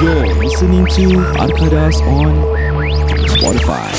[0.00, 1.08] You're listening to
[1.42, 2.30] Arkadas on
[3.26, 3.90] Spotify.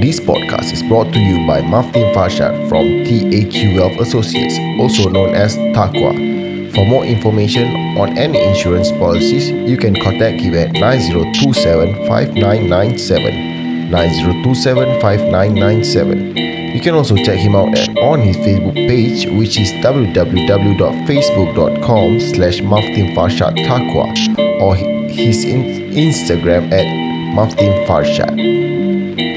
[0.00, 5.36] This podcast is brought to you by Maftin Farshad from TAQ Wealth Associates, also known
[5.36, 6.74] as Taqwa.
[6.74, 13.90] For more information on any insurance policies, you can contact him at 9027 5997.
[13.92, 16.49] 9027 5997.
[16.74, 22.60] You can also check him out at, on his Facebook page, which is www.facebook.com slash
[22.60, 26.86] Taqwa or his in- Instagram at
[27.34, 28.38] Maftin Farshad.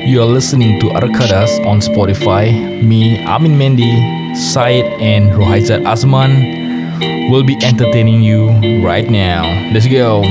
[0.07, 2.51] You are listening to Arkadas on Spotify.
[2.83, 8.49] Me, Amin Mendy, Syed, and Rohaizat Azman will be entertaining you
[8.85, 9.43] right now.
[9.73, 10.21] Let's go.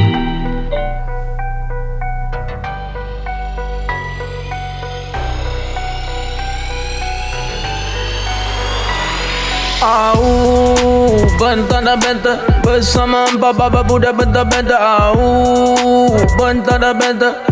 [11.43, 14.79] Au, bentar dan bentar Bersama empat baba budak bentar-bentar.
[14.79, 17.52] Au, bentar dan bentar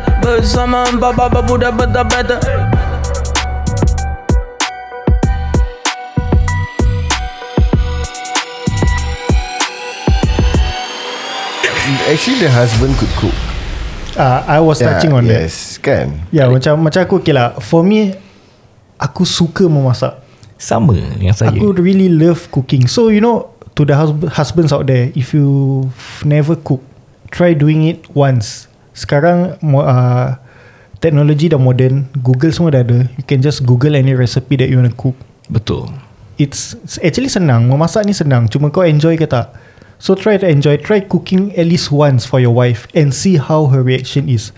[0.21, 2.39] Bersama empat baba budak bentar-bentar
[12.07, 13.35] Actually, the husband could cook.
[14.17, 16.27] uh, I was touching on that yes, kan?
[16.31, 18.15] Ya yeah, macam Macam aku okay lah For me
[18.99, 20.19] Aku suka memasak
[20.59, 21.49] Sama dengan saya.
[21.55, 25.87] Aku really love cooking So you know To the hus- husbands out there If you
[26.27, 26.83] never cook
[27.31, 30.35] Try doing it once Sekarang uh,
[31.01, 33.09] Teknologi dah modern Google semua dah ada.
[33.17, 35.17] You can just Google any recipe That you want to cook.
[35.49, 35.89] Betul.
[36.37, 37.73] It's it's actually senang.
[37.73, 38.45] Memasak ni senang.
[38.45, 39.49] Cuma kau enjoy ke tak?
[39.97, 40.77] So try to enjoy.
[40.77, 44.53] Try cooking at least once For your wife And see how her reaction is.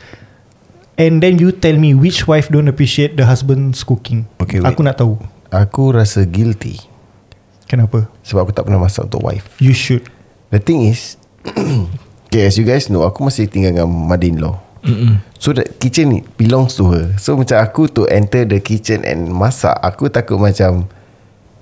[1.00, 4.28] And then you tell me Which wife don't appreciate The husband's cooking.
[4.44, 4.68] Okay, wait.
[4.68, 5.16] Aku nak tahu.
[5.48, 6.76] Aku rasa guilty.
[7.72, 8.12] Kenapa?
[8.28, 9.48] Sebab aku tak pernah masak untuk wife.
[9.64, 10.06] You should.
[10.52, 11.16] The thing is,
[12.34, 14.58] okay, as you guys know, aku masih tinggal dengan mother-in-law.
[14.82, 15.22] Mm-mm.
[15.38, 17.14] So the kitchen ni belongs to her.
[17.22, 20.90] So macam aku to enter the kitchen and masak, aku takut macam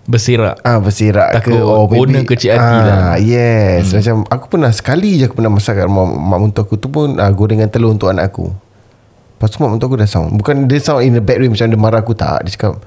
[0.01, 0.57] Bersirak.
[0.65, 3.01] ah bersirak Takut ke or maybe owner kecil hati ah, lah.
[3.21, 4.01] Yes, hmm.
[4.01, 7.19] macam aku pernah sekali je aku pernah masak kat mak, mak mentua aku tu pun
[7.21, 8.49] ah, gorengan telur untuk anak aku.
[8.49, 10.33] Lepas tu mak mentua aku dah sound.
[10.33, 12.41] Bukan dia sound in bad way macam dia marah aku tak.
[12.49, 12.81] Dia cakap,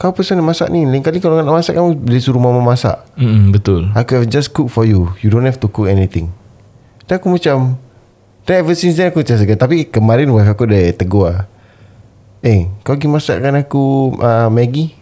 [0.00, 0.88] kau apa nak masak ni?
[0.88, 2.96] Lain kali kalau nak masak kamu boleh suruh mama masak.
[3.20, 3.92] Mm-mm, betul.
[3.92, 6.32] I have just cook for you You don't have to cook anything
[7.04, 7.76] Dan aku macam
[8.44, 11.44] Then ever since then aku macam segan Tapi kemarin wife aku dah tegur lah
[12.44, 14.92] Eh kau pergi masakkan aku uh, Maggie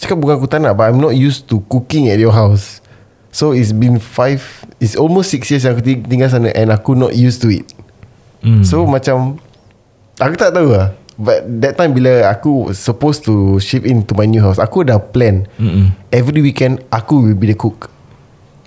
[0.00, 2.80] Cakap bukan aku tak nak But I'm not used to cooking at your house.
[3.28, 4.40] So it's been five
[4.80, 7.68] It's almost six years Aku ting- tinggal sana And aku not used to it.
[8.40, 8.64] Mm.
[8.64, 9.36] So macam
[10.16, 14.40] Aku tak tahu lah But that time bila aku Supposed to shift into my new
[14.40, 15.44] house Aku dah plan.
[15.60, 15.92] Mm-mm.
[16.08, 17.92] Every weekend Aku will be the cook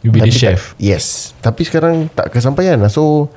[0.03, 0.75] You be the Tapi chef.
[0.75, 1.31] tak, Yes.
[1.39, 2.75] Tapi sekarang tak kesampaian.
[2.75, 3.31] Lah So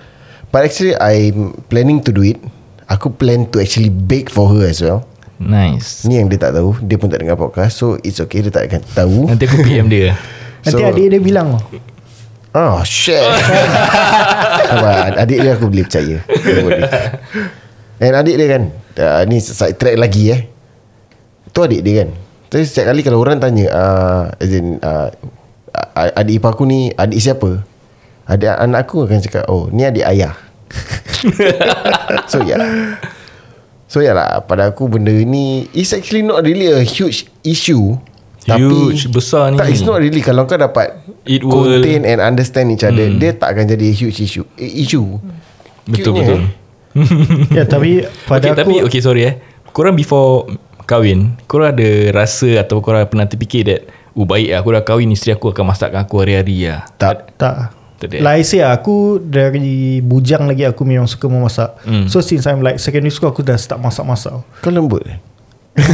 [0.50, 2.38] But actually I'm planning to do it.
[2.86, 5.06] Aku plan to actually bake for her as well.
[5.36, 6.02] Nice.
[6.02, 6.74] Ni yang dia tak tahu.
[6.80, 7.76] Dia pun tak dengar podcast.
[7.76, 8.40] So it's okay.
[8.40, 9.18] Dia tak akan tahu.
[9.26, 10.14] Nanti aku PM dia.
[10.64, 11.58] Nanti So- adik dia bilang.
[12.50, 13.20] Oh shit.
[14.66, 16.18] Sabar Adik dia aku boleh percaya.
[17.96, 18.62] And adik dia kan
[18.96, 20.40] uh, Ni side track lagi eh.
[21.50, 22.10] Tu adik dia kan.
[22.46, 25.12] Tapi setiap kali kalau orang tanya uh, As in uh,
[25.94, 27.62] Adik ipar aku ni Adik siapa
[28.26, 30.34] Adik anak aku akan cakap Oh ni adik ayah
[32.32, 32.98] So yeah
[33.86, 37.96] So ya lah Pada aku benda ni It's actually not really a huge issue
[38.46, 39.58] Huge, besar ni.
[39.58, 43.18] tak, It's not really Kalau kau dapat It will- Contain and understand each other hmm.
[43.18, 45.18] Dia tak akan jadi huge issue eh, Issue
[45.86, 46.38] Betul Cute-nya, betul.
[46.38, 46.50] eh.
[47.50, 47.90] Ya tapi
[48.30, 49.34] Pada okay, aku tapi okay sorry eh.
[49.74, 50.46] Korang before
[50.86, 53.82] kahwin, korang ada rasa atau korang pernah terfikir that
[54.16, 57.56] Oh baik lah Aku dah kahwin Isteri aku akan masakkan aku hari-hari lah Tak Tak
[58.00, 58.16] Tak ada.
[58.24, 62.08] Like I say lah, Aku dari bujang lagi Aku memang suka memasak Hmm.
[62.08, 65.20] So since I'm like Secondary school Aku dah start masak-masak Kau lembut eh?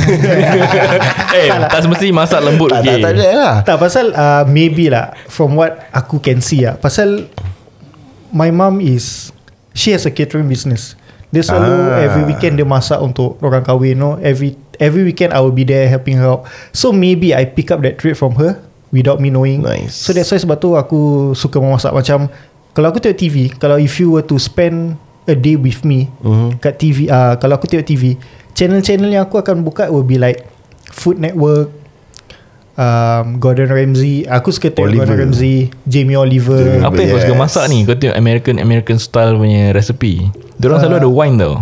[1.34, 3.02] Eh tak semesti masak lembut Tak, okay.
[3.02, 6.78] tak, tak ada lah Tak pasal uh, Maybe lah From what aku can see lah
[6.78, 7.26] Pasal
[8.30, 9.34] My mom is
[9.74, 10.94] She has a catering business
[11.28, 12.06] Dia selalu Ah.
[12.06, 14.22] Every weekend dia masak Untuk orang kahwin no?
[14.22, 17.82] Every every weekend I will be there Helping her out So maybe I pick up
[17.82, 18.56] that trait from her
[18.88, 19.92] Without me knowing Nice.
[19.94, 21.00] So that's why sebab tu Aku
[21.32, 22.28] suka memasak Macam
[22.70, 26.58] Kalau aku tengok TV Kalau if you were to spend A day with me Mhm.
[26.58, 28.16] Kat TV uh, Kalau aku tengok TV
[28.52, 30.44] Channel-channel yang aku akan buka Will be like
[30.86, 31.72] Food Network
[32.74, 35.06] um, Gordon Ramsay Aku suka tengok Oliver.
[35.06, 37.40] Gordon Ramsay Jamie Oliver Apa yang kau suka Yes.
[37.40, 41.54] masak ni Kau tengok American American style punya recipe Diorang selalu ada wine tau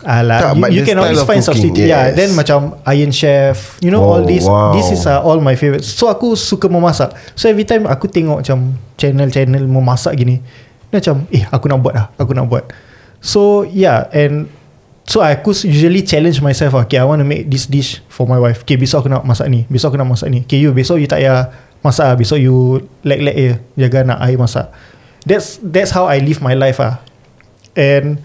[0.00, 1.84] Alah, Tak, you, you can always find cooking, substitute.
[1.84, 2.16] Yeah, yes.
[2.16, 4.48] then macam Iron Chef, you know Oh, all this.
[4.48, 4.72] wow.
[4.72, 5.84] This is uh, all my favourite.
[5.84, 7.12] So aku suka memasak.
[7.36, 10.40] So every time aku tengok macam channel-channel memasak gini,
[10.88, 12.64] dia macam eh aku nak buat dah, aku nak buat.
[13.20, 14.48] So yeah, and
[15.04, 16.72] so aku usually challenge myself.
[16.88, 18.64] Okay, I want to make this dish for my wife.
[18.64, 20.48] Okay, besok aku nak masak ni, besok aku nak masak ni.
[20.48, 21.52] Okay, you besok you tak payah
[21.84, 22.16] masak, lah.
[22.16, 24.72] besok you leg-leg je jaga anak air masak.
[25.28, 27.04] That's that's how I live my life ah.
[27.76, 28.24] And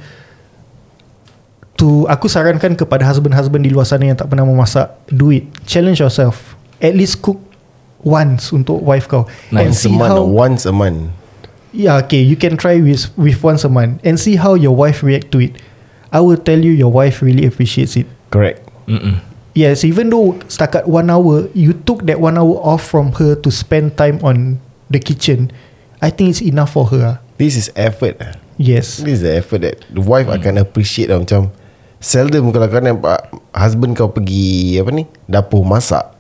[1.76, 5.48] to aku sarankan kepada husband-husband di luar sana yang tak pernah memasak, do it.
[5.68, 6.56] Challenge yourself.
[6.80, 7.40] At least cook
[8.00, 9.26] once untuk wife kau.
[9.52, 11.12] And Once a see month how Once a month
[11.76, 15.04] Yeah, okay, you can try with with once a month and see how your wife
[15.04, 15.60] react to it.
[16.08, 18.08] I will tell you your wife really appreciates it.
[18.32, 19.20] Correct Mm-mm.
[19.52, 23.50] Yes, even though setakat one hour, you took that one hour off from her to
[23.52, 25.52] spend time on the kitchen.
[26.00, 27.04] I think it's enough for her.
[27.04, 27.18] ah.
[27.36, 28.40] This is effort lah.
[28.56, 29.04] Yes.
[29.04, 30.40] This is the effort that The wife Hmm.
[30.40, 31.52] akan appreciate lah Macam
[32.00, 33.20] Seldom kalau kau nampak
[33.56, 36.16] Husband kau pergi Apa ni Dapur masak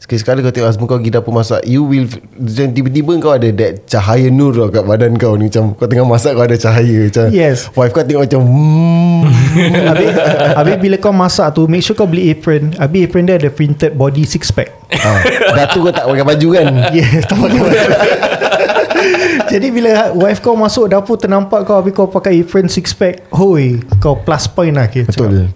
[0.00, 2.08] Sekali-sekala kau tengok husband kau pergi dapur masak You will
[2.48, 6.40] tiba-tiba kau ada That cahaya nur tau kat badan kau ni Macam kau tengah masak
[6.40, 7.68] kau ada cahaya Macam Yes.
[7.76, 9.20] Wife kau tengok macam hmm.
[9.92, 10.08] habis,
[10.56, 13.92] habis bila kau masak tu Make sure kau beli apron Habis apron dia ada printed
[13.92, 14.72] body six pack
[15.04, 15.20] ah,
[15.52, 16.66] Dah tu kau tak pakai baju kan
[16.96, 17.78] Yes tak pakai baju.
[19.52, 23.80] Jadi bila wife kau masuk dapur Ternampak kau Habis kau pakai apron six pack Hoi
[23.96, 25.50] Kau plus point lah okay, Betul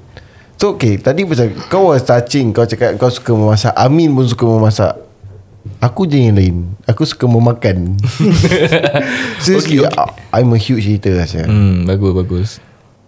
[0.54, 4.44] So okay Tadi macam Kau was touching Kau cakap kau suka memasak Amin pun suka
[4.44, 4.92] memasak
[5.78, 7.96] Aku je yang lain Aku suka memakan
[9.44, 10.12] Seriously okay, okay.
[10.30, 11.44] I'm a huge eater rasa.
[11.44, 12.48] Hmm, bagus bagus.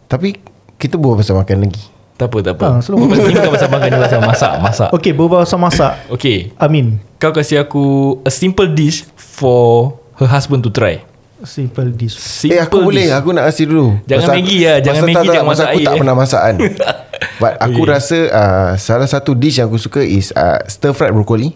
[0.07, 0.37] Tapi
[0.77, 1.85] Kita buat pasal makan lagi
[2.17, 2.65] Tak apa tak apa.
[2.67, 4.89] Ah, selalu- Ini bukan pasal makan ni pasal masak masak.
[4.91, 6.53] Okay berbual pasal masak Okay.
[6.57, 7.85] Amin Kau kasih aku
[8.23, 11.01] a simple dish for her husband to try.
[11.39, 13.13] Simple dish Simple Eh aku boleh dish.
[13.13, 15.53] Aku nak kasi dulu Jangan Pasal- Maggi lah, jangan pasal Maggi, tak, tak, jangan pasal
[15.53, 15.99] masak Aku air, tak eh.
[16.01, 16.57] pernah masak kan
[17.43, 17.93] But aku Okay.
[17.93, 21.53] rasa uh, Salah satu dish yang aku suka Is uh, Stir fried broccoli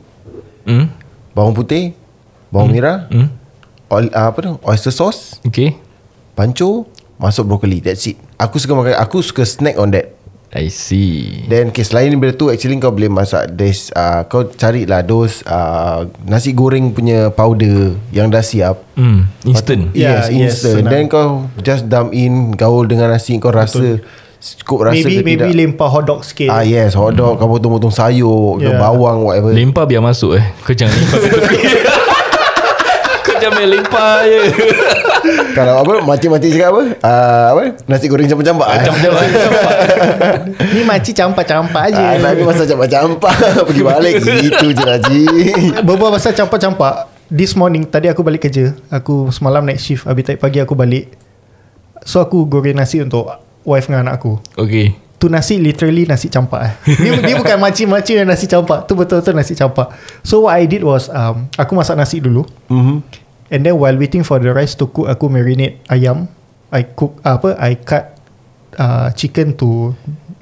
[0.62, 0.92] Hmm?
[1.32, 1.96] Bawang putih
[2.48, 3.32] Bawang merah Hmm?
[3.88, 5.80] oil, uh, Apa tu Oyster sauce Okay.
[6.36, 6.84] Panco
[7.16, 10.12] Masuk broccoli That's it Aku suka makan Aku suka snack on that
[10.50, 11.46] I see.
[11.46, 16.10] Then okay, selain daripada tu Actually kau boleh masak this, uh, Kau carilah Those uh,
[16.22, 19.94] Nasi goreng punya powder Yang dah siap Hmm, instant.
[19.94, 20.74] Ya, Yes, yes, instant.
[20.76, 20.90] senang.
[20.90, 24.02] Then kau just dump in gaul dengan nasi kau rasa
[24.58, 25.54] cukup rasa Maybe ke maybe tidak.
[25.54, 28.76] lempar hotdog sikit Ah yes, hotdog kau potong-potong sayur ke Yeah.
[28.76, 29.52] bawang whatever.
[29.52, 30.44] Lempar biar masuk eh.
[30.60, 31.20] Kau jangan lempar
[33.48, 34.40] main lempar je.
[35.56, 36.82] Kalau apa makcik-makcik cakap apa?
[37.00, 37.62] Uh, apa?
[37.88, 38.68] Nasi goreng campak-campak.
[38.68, 38.80] eh?
[38.86, 39.50] Macam-macam.
[40.74, 43.34] Ni makcik campak-campak je Ah, tadi masa campak-campak
[43.68, 45.24] Pergi balik Gitu je Haji
[45.82, 50.38] Berbual pasal campak-campak This morning Tadi aku balik kerja Aku semalam naik shift Habis tadi
[50.38, 51.10] pagi aku balik
[52.02, 53.26] So aku goreng nasi untuk
[53.62, 54.94] Wife dengan anak aku Okay.
[55.20, 56.72] Tu nasi literally nasi campak eh.
[56.96, 59.92] dia, dia bukan macam-macam yang nasi campak Tu betul-betul nasi campak
[60.24, 62.96] So what I did was um, Aku masak nasi dulu mm-hmm.
[63.50, 66.30] And then while waiting for the rice to cook Aku marinate ayam
[66.70, 68.14] I cook uh, apa I cut
[68.78, 69.94] uh, chicken to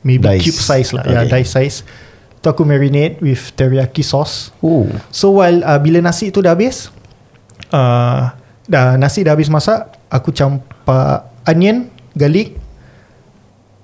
[0.05, 0.45] maybe Dice.
[0.45, 1.03] cube size lah.
[1.05, 1.15] Okay.
[1.17, 1.77] Yeah, dice size.
[2.38, 4.53] Tu aku marinate with teriyaki sauce.
[4.61, 4.87] Oh.
[5.11, 6.93] So while uh, bila nasi tu dah habis,
[7.73, 8.31] uh,
[8.69, 12.55] dah nasi dah habis masak, aku campak onion, garlic.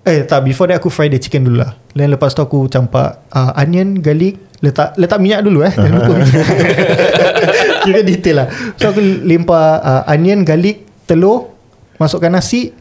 [0.04, 1.72] Eh tak, before that aku fry the chicken dulu lah.
[1.96, 5.72] Then lepas tu aku campak uh, onion, garlic, letak letak minyak dulu eh.
[5.80, 6.46] Jangan lupa minyak.
[7.84, 8.48] Kira detail lah.
[8.74, 11.52] So aku lempar uh, onion, garlic, telur,
[11.96, 12.72] masukkan nasi,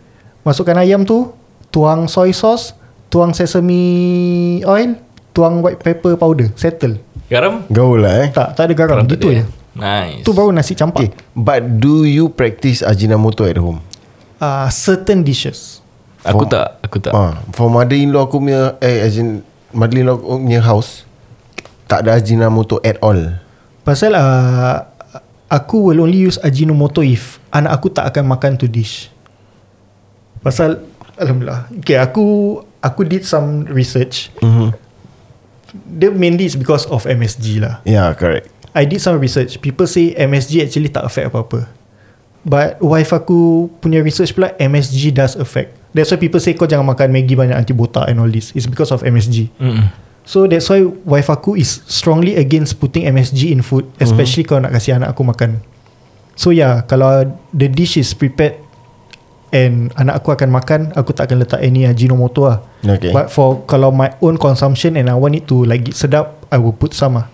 [0.41, 1.35] masukkan ayam tu,
[1.69, 2.71] tuang soy sauce,
[3.07, 3.81] tuang sesame
[4.63, 4.95] oil,
[5.29, 6.97] tuang white pepper powder, settle.
[7.23, 7.65] Garam?
[7.67, 9.41] Gaul lah eh Tak, tak ada garam, Garam gitu je.
[9.41, 9.45] eh?
[9.73, 10.21] Nice.
[10.21, 11.01] Tu baru nasi campak.
[11.01, 13.81] Okay But do you practice Ajinomoto at home?
[14.37, 15.81] Uh, certain dishes.
[16.21, 17.09] Aku For- tak, aku tak.
[17.09, 19.41] Ah, For mother-in-law aku punya Eh as in
[19.73, 21.09] Mother-in-law aku punya house
[21.83, 23.33] Tak ada Ajinomoto at all
[23.81, 24.92] Pasal uh,
[25.53, 29.13] aku will only use Ajinomoto if anak aku tak akan makan tu dish.
[30.41, 30.81] Pasal
[31.21, 31.69] alhamdulillah.
[31.77, 34.33] Okay, aku aku did some research.
[34.41, 34.73] mm-hmm.
[35.73, 37.81] The mainly is because of MSG lah.
[37.85, 39.61] Yeah correct I did some research.
[39.61, 41.69] People say MSG actually tak affect apa-apa.
[42.43, 45.77] But wife aku punya research pula MSG does affect.
[45.93, 48.49] That's why people say kau jangan makan Maggi banyak anti botak and all this.
[48.57, 49.53] It's because of MSG.
[49.61, 49.87] Mm-mm.
[50.23, 54.71] So that's why wife aku is strongly against putting MSG in food, especially kalau nak
[54.75, 55.59] kasih anak aku makan.
[56.39, 58.57] So yeah, kalau the dish is prepared
[59.53, 62.63] and anak aku akan makan, aku tak akan letak any Ajinomoto lah.
[62.81, 66.57] Okay But for kalau my own consumption and I want it to lagi sedap, I
[66.57, 67.27] will put some lah.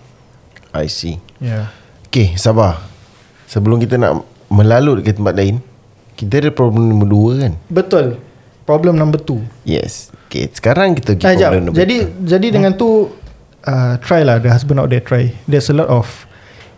[0.70, 1.72] I see Yeah.
[2.12, 2.84] Okay sabar
[3.48, 5.64] Sebelum kita nak melalut ke tempat lain
[6.14, 8.20] Kita ada problem nombor dua kan Betul.
[8.70, 9.42] Problem number two.
[9.66, 11.66] Yes Okay sekarang kita pergi Ah, problem jap.
[11.66, 13.10] nombor Jadi jadi dengan tu
[13.66, 15.34] uh, try lah the husband out there try.
[15.50, 16.06] There's a lot of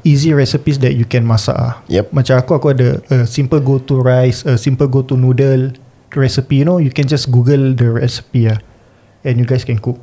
[0.09, 1.85] easy recipes that you can masak ah.
[1.93, 2.17] Yep.
[2.17, 5.77] Macam aku aku ada a simple go to rice, a simple go to noodle
[6.17, 6.65] recipe.
[6.65, 8.57] You know, you can just Google the recipe ah,
[9.23, 10.01] and you guys can cook.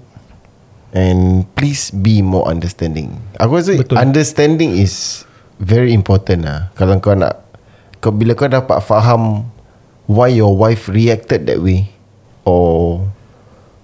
[0.89, 4.01] And please be more understanding Aku rasa Betul.
[4.01, 5.21] understanding is
[5.61, 7.45] Very important lah Kalau kau nak
[8.01, 9.45] kau Bila kau dapat faham
[10.09, 11.93] Why your wife reacted that way
[12.41, 13.05] Or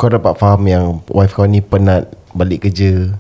[0.02, 3.14] Kau dapat faham yang Wife kau ni penat Balik kerja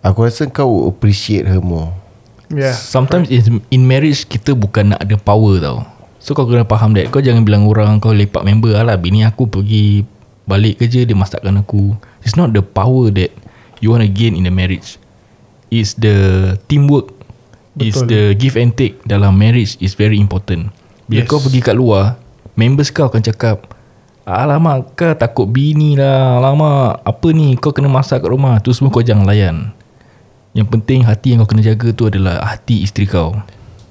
[0.00, 1.92] Aku rasa kau appreciate her more
[2.48, 2.72] Yeah.
[2.72, 5.84] Sometimes in, in marriage kita bukan nak ada power tau.
[6.16, 9.46] So kau kena faham that Kau jangan bilang orang kau lepak member Alah bini aku
[9.46, 10.02] pergi
[10.48, 11.92] balik kerja dia masakkan aku.
[12.24, 13.28] It's not the power that
[13.84, 14.96] you want to gain in a marriage.
[15.68, 17.12] It's the teamwork.
[17.76, 18.08] It's Betul.
[18.08, 20.72] the give and take dalam marriage is very important.
[21.08, 21.28] Bila Yes.
[21.28, 22.20] kau pergi kat luar,
[22.52, 23.64] members kau akan cakap,
[24.28, 26.36] Alamak kau takut bini lah.
[26.36, 27.56] Alamak apa ni?
[27.56, 28.60] Kau kena masak kat rumah.
[28.60, 29.72] Tu semua kau jangan layan.
[30.52, 33.40] Yang penting hati yang kau kena jaga tu adalah hati isteri kau.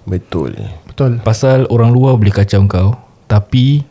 [0.05, 0.53] Betul.
[0.86, 1.17] Betul.
[1.25, 2.95] Pasal orang luar boleh kacau kau
[3.27, 3.83] Tapi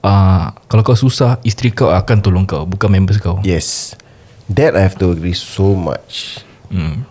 [0.00, 3.36] uh, Kalau kau susah Isteri kau akan tolong kau Bukan members kau.
[3.42, 3.98] Yes.
[4.48, 6.40] That I have to agree so much.
[6.72, 7.04] Hmm.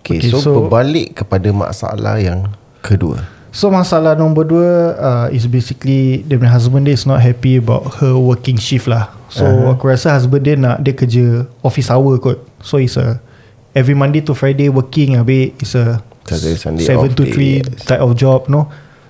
[0.00, 5.48] Okay, Okay, so, so- berbalik kepada masalah yang kedua So masalah nombor dua uh, is
[5.48, 9.08] basically dia punya husband dia is not happy about her working shift lah.
[9.32, 9.72] So uh-huh.
[9.72, 12.44] aku rasa husband dia nak dia kerja office hour kot.
[12.60, 13.20] So it's a
[13.72, 17.64] every Monday to Friday working habis it's a Saturday, Sunday 7 off to day, 3
[17.64, 17.88] yes.
[17.88, 18.68] type of job no.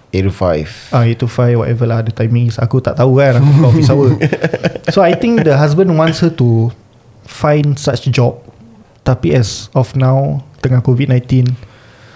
[0.08, 3.20] 8 to 5 Ah 8 to 5 whatever lah the timing is aku tak tahu
[3.20, 4.08] kan aku bukan office hour.
[4.94, 6.72] So I think the husband wants her to
[7.28, 8.40] find such job
[9.04, 11.52] tapi as of now tengah COVID-19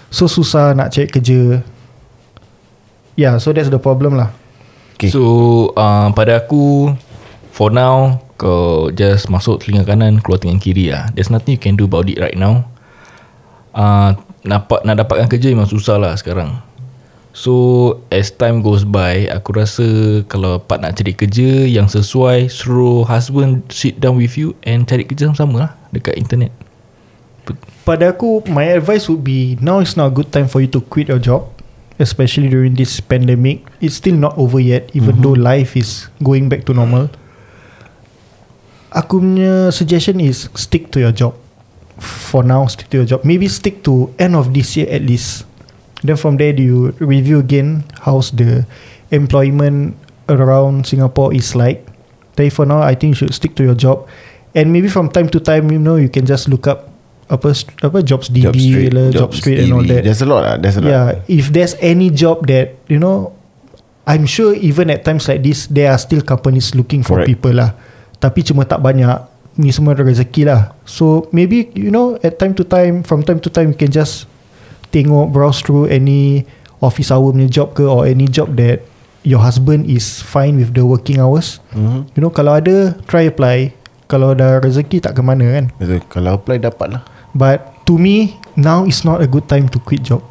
[0.09, 1.61] so susah nak cari kerja.
[3.13, 4.33] Yeah, so that's the problem lah.
[4.97, 5.09] Okay.
[5.13, 6.93] So uh, pada aku
[7.53, 11.09] For now Kau just masuk telinga kanan Keluar telinga kiri lah.
[11.13, 12.65] There's nothing you can do about it right now.
[13.73, 16.57] Uh, Nampak, Nak dapatkan kerja memang susah lah sekarang.
[17.33, 17.53] So
[18.13, 23.65] as time goes by Aku rasa Kalau part nak cari kerja Yang sesuai Suruh husband
[23.73, 26.53] sit down with you And cari kerja sama-sama lah Dekat internet.
[27.83, 30.79] Pada aku, my advice would be now is not a good time for you to
[30.79, 31.51] quit your job,
[32.03, 33.63] especially during this pandemic.
[33.79, 35.23] It's still not over yet, even mm-hmm.
[35.23, 37.07] though life is going back to normal.
[38.91, 41.33] Aku punya suggestion is stick to your job.
[41.97, 43.25] For now, stick to your job.
[43.25, 45.47] Maybe stick to end of this year at least.
[46.03, 48.67] Then from there, you review again how's the
[49.09, 49.97] employment
[50.29, 51.87] around Singapore is like.
[52.37, 54.05] Tapi for now, I think you should stick to your job.
[54.53, 56.92] And maybe from time to time, you know, you can just look up
[57.31, 60.01] apa apa jobs DB Job Street, lah, job street and all that.
[60.03, 60.55] There's a lot lah.
[60.59, 60.91] There's a lot.
[60.91, 63.31] Yeah, if there's any job that you know,
[64.03, 67.31] I'm sure even at times like this, there are still companies looking for Correct.
[67.31, 67.75] people lah.
[68.19, 69.31] Tapi cuma tak banyak.
[69.53, 70.73] Ni semua rezeki lah.
[70.81, 74.25] So maybe you know, at time to time, from time to time, you can just
[74.89, 76.41] tengok browse through any
[76.81, 78.81] office hour punya job ke or any job that
[79.23, 81.63] your husband is fine with the working hours.
[81.71, 82.01] Mm-hmm.
[82.17, 83.71] You know, kalau ada, try apply.
[84.11, 85.65] Kalau ada rezeki tak ke mana kan.
[85.79, 86.03] Betul.
[86.11, 87.03] Kalau apply dapat lah.
[87.33, 90.21] But to me, now is not a good time to quit job.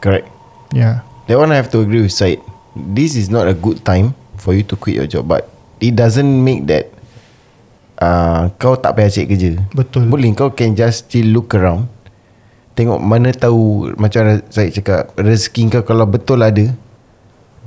[0.00, 0.28] Correct.
[0.72, 1.04] Yeah.
[1.28, 2.40] That one I have to agree with Syed.
[2.72, 5.28] This is not a good time for you to quit your job.
[5.28, 6.88] But it doesn't make that
[8.00, 9.50] uh, kau tak payah cari kerja.
[9.76, 10.08] Betul.
[10.08, 11.90] Boleh kau can just still look around.
[12.78, 16.72] Tengok mana tahu macam Syed cakap rezeki kau kalau betul ada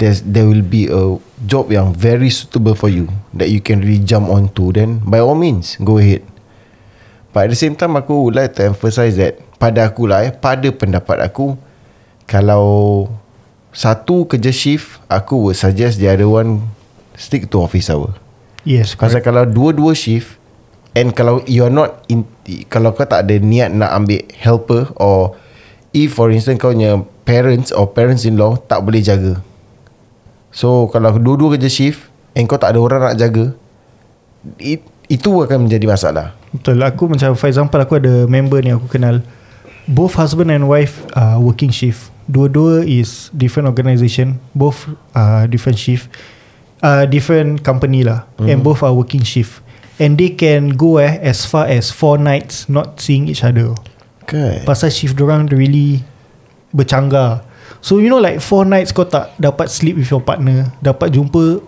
[0.01, 4.01] there's, there will be a job yang very suitable for you that you can really
[4.01, 6.25] jump onto then by all means go ahead.
[7.31, 10.35] But at the same time aku would like to emphasize that pada aku lah eh,
[10.35, 11.55] pada pendapat aku
[12.27, 13.07] kalau
[13.71, 16.67] satu kerja shift aku would suggest the other one
[17.15, 18.15] stick to office hour.
[18.67, 18.93] Yes.
[18.93, 19.25] Pasal Correct.
[19.25, 20.37] kalau dua-dua shift
[20.91, 22.27] And kalau you're not in,
[22.69, 25.33] Kalau kau tak ada niat nak ambil helper Or
[25.95, 29.41] If for instance kau punya Parents or parents-in-law Tak boleh jaga
[30.53, 32.05] So kalau dua-dua kerja shift
[32.37, 33.57] And kau tak ada orang nak jaga
[34.61, 36.83] it, Itu akan menjadi masalah Betul.
[36.83, 39.23] Aku macam For example Aku ada member ni Aku kenal.
[39.87, 42.11] Both husband and wife uh, Working shift.
[42.27, 46.11] Dua-dua is Different organisation Both uh, Different shift.
[46.83, 48.27] Uh, Different company lah.
[48.37, 48.47] Mm.
[48.51, 49.63] And both are working shift.
[49.95, 53.71] And they can go eh As far as Four nights Not seeing each other.
[54.27, 56.03] Kan Pasal shift dorang Really
[56.75, 57.47] Bercanggah
[57.79, 60.67] So you know like Four nights kau tak Dapat sleep with your partner.
[60.83, 61.63] Dapat jumpa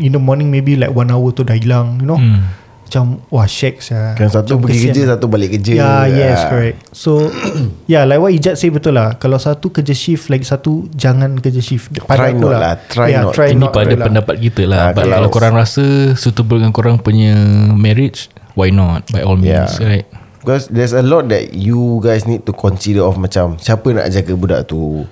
[0.00, 2.16] In the morning Maybe like one hour tu dah hilang You know.
[2.16, 2.59] Hmm.
[2.90, 5.10] Macam Wah shag saya Kan satu Macam pergi kesian kerja lah.
[5.14, 6.48] Satu balik kerja Yeah, yes, Ah.
[6.50, 6.76] correct.
[6.90, 7.30] So,
[7.86, 9.14] yeah, like what Ijat say betul lah.
[9.14, 11.94] Kalau satu kerja shift, lagi satu jangan kerja shift.
[11.94, 13.32] Try aku not lah, try yeah, not.
[13.32, 14.04] Try Ini not pada lah.
[14.04, 17.38] pendapat kita lah Ah, But kalau- Kalau korang rasa Suitable dengan korang punya
[17.70, 19.86] Marriage Why not By all means Yeah.
[19.86, 20.06] right
[20.36, 24.32] Because there's a lot that you guys need to consider of macam siapa nak jaga
[24.32, 25.04] budak tu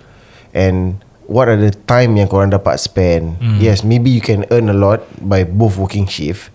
[0.51, 0.97] and
[1.29, 3.37] what are the time yang korang dapat spend.
[3.37, 3.61] Mm.
[3.61, 6.49] Yes, maybe you can earn a lot by both working shift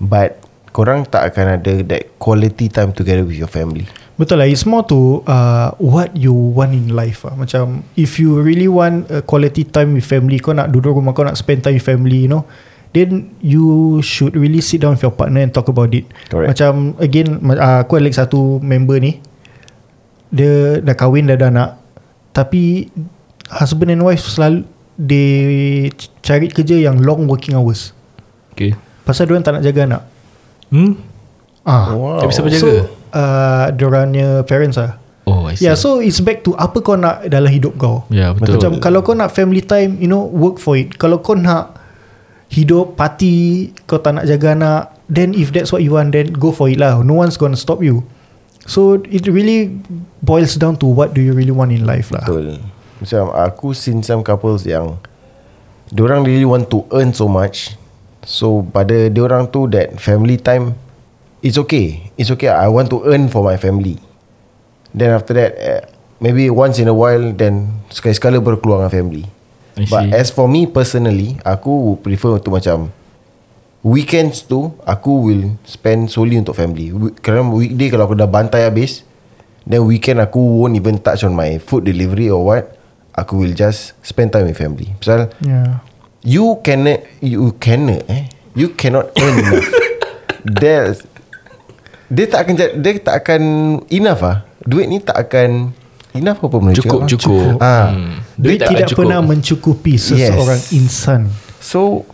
[0.00, 3.88] but korang tak akan ada that quality time together with your family.
[4.18, 4.48] Betul lah.
[4.50, 7.38] It's more to uh, what you want in life lah.
[7.38, 11.22] Macam if you really want a quality time with family, kau nak duduk rumah, kau
[11.22, 12.42] nak spend time with family, you know,
[12.90, 16.06] then you should really sit down with your partner and talk about it.
[16.26, 16.50] Correct.
[16.50, 19.22] Macam again, uh, aku ada satu member ni,
[20.34, 21.70] dia dah kahwin, dah ada anak,
[22.34, 22.90] tapi
[23.54, 24.66] husband and wife selalu
[24.98, 25.94] they
[26.26, 27.94] cari kerja yang long working hours.
[28.58, 28.74] Okay
[29.08, 30.02] Pasal diorang tak nak jaga anak.
[30.70, 31.08] Hmm
[31.68, 31.92] Ah.
[31.92, 32.24] Wow.
[32.24, 32.68] Tapi siapa jaga So,
[33.12, 34.96] uh, diorangnya parents lah.
[35.28, 38.08] Oh I see Yeah, so it's back to apa kau nak dalam hidup kau.
[38.08, 40.96] Ya betul Macam kalau kau nak family time, you know, work for it.
[40.96, 41.76] Kalau kau nak
[42.48, 46.48] hidup party, kau tak nak jaga anak, then if that's what you want, then go
[46.48, 46.96] for it lah.
[47.04, 48.00] No one's gonna stop you.
[48.64, 49.76] So it really
[50.24, 52.24] boils down to what do you really want in life lah.
[52.24, 52.64] Betul.
[53.04, 54.96] Macam aku seen some couples yang
[55.88, 57.72] Diorang really want to earn so much
[58.28, 60.76] So pada diorang tu that family time
[61.40, 62.12] It's okay.
[62.20, 62.52] It's okay.
[62.52, 63.96] I want to earn for my family.
[64.92, 65.82] Then after that eh,
[66.20, 69.24] Maybe once in a while Then sekali-sekala baru keluar dengan family.
[69.80, 72.92] I But as for me personally Aku prefer untuk macam
[73.80, 76.92] Weekends tu Aku will spend solely untuk family.
[77.24, 79.08] Kerana weekday kalau aku dah bantai habis
[79.64, 82.76] Then weekend aku won't even touch on my food delivery or what
[83.16, 84.92] Aku will just spend time with family.
[85.00, 85.80] Pasal Yeah.
[86.28, 89.64] You cannot You cannot eh You cannot earn enough
[90.60, 91.00] There's
[92.12, 93.42] Dia tak akan Dia tak akan
[93.88, 95.72] Enough ah Duit ni tak akan
[96.12, 97.10] Enough apa Melayu Cukup cakap?
[97.16, 97.88] cukup Ah.
[97.96, 98.14] hmm.
[98.36, 100.76] Dia Duit tak akan tidak cukup pernah mencukupi seseorang Yes.
[100.76, 101.20] insan.
[101.64, 102.04] So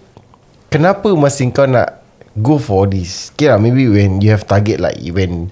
[0.70, 2.06] Kenapa masih kau nak
[2.38, 5.50] Go for this Okay lah maybe when You have target like When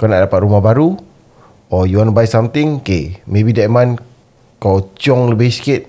[0.00, 0.96] Kau nak dapat rumah baru
[1.68, 4.00] Or you want to buy something Okay Maybe that month
[4.56, 5.84] Kau ciong lebih sikit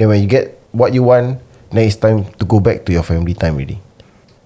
[0.00, 3.06] Then when you get What you want Then it's time To go back to your
[3.06, 3.78] family time already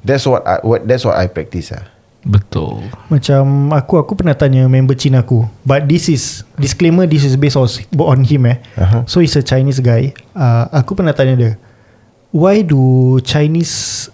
[0.05, 4.65] That's what I, what That's what I practice lah Betul Macam aku aku pernah tanya
[4.65, 5.45] member Cina aku.
[5.61, 7.69] But this is disclaimer this is based on
[8.01, 8.59] on him eh.
[8.81, 9.05] Aha.
[9.05, 10.17] So he's a Chinese guy.
[10.33, 11.53] Uh, aku pernah tanya dia,
[12.33, 14.09] why do Chinese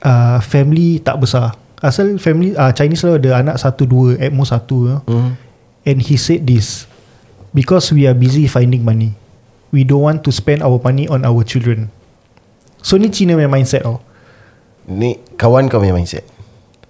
[0.00, 1.52] uh, family tak besar?
[1.84, 4.88] Asal family uh, Chinese selalu ada anak satu dua at most satu.
[4.88, 5.00] Know?
[5.04, 5.30] mm.
[5.84, 6.88] And he said this
[7.52, 9.12] because we are busy finding money.
[9.68, 11.92] We don't want to spend our money on our children.
[12.84, 14.04] So ni Cina punya mindset oh.
[14.84, 16.28] Ni kawan kau punya mindset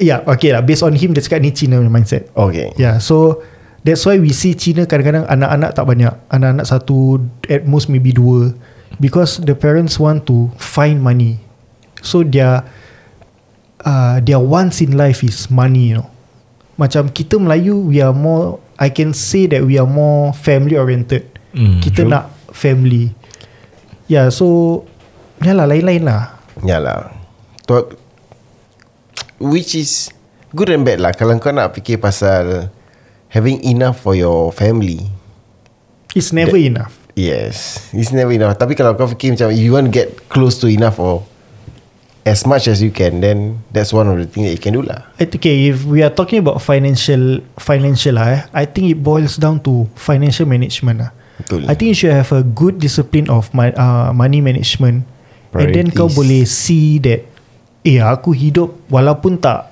[0.03, 0.67] Yeah, okay lah.
[0.67, 2.27] Based on him, dia cakap ni Cina punya mindset.
[2.35, 3.47] Okay Yeah, so
[3.87, 6.11] that's why we see China kadang-kadang anak-anak tak banyak.
[6.35, 8.51] Anak-anak satu, at most maybe dua.
[8.99, 11.39] Because the parents want to find money.
[12.03, 12.67] So their
[13.87, 16.11] uh, their wants in life is money, you know.
[16.75, 21.23] Macam kita Melayu, we are more, I can say that we are more family oriented.
[21.55, 22.11] Hmm, kita true.
[22.11, 23.15] nak family.
[24.11, 24.83] Yeah, so,
[25.43, 26.39] ya lah, lain-lain lah.
[26.63, 27.11] Yalah.
[27.67, 27.75] Tu,
[29.43, 30.15] Which is
[30.55, 31.11] Good and bad lah.
[31.11, 32.71] Kalau kau nak fikir pasal
[33.35, 35.11] Having enough for your family.
[36.15, 36.95] It's never enough.
[37.19, 38.55] Yes It's never enough.
[38.55, 41.27] Tapi kalau kau fikir macam You want to get close to enough or
[42.23, 44.87] As much as you can Then That's one of the things that you can do
[44.87, 45.11] lah.
[45.19, 49.03] I think okay, if we are talking about financial financial lah, eh, I think it
[49.03, 51.11] boils down to financial management lah.
[51.43, 51.67] Betul.
[51.67, 55.03] I think you should have a good discipline of my, uh, money management,
[55.55, 56.17] and then kau Priorities.
[56.19, 57.21] boleh see that,
[57.83, 59.71] eh aku hidup walaupun tak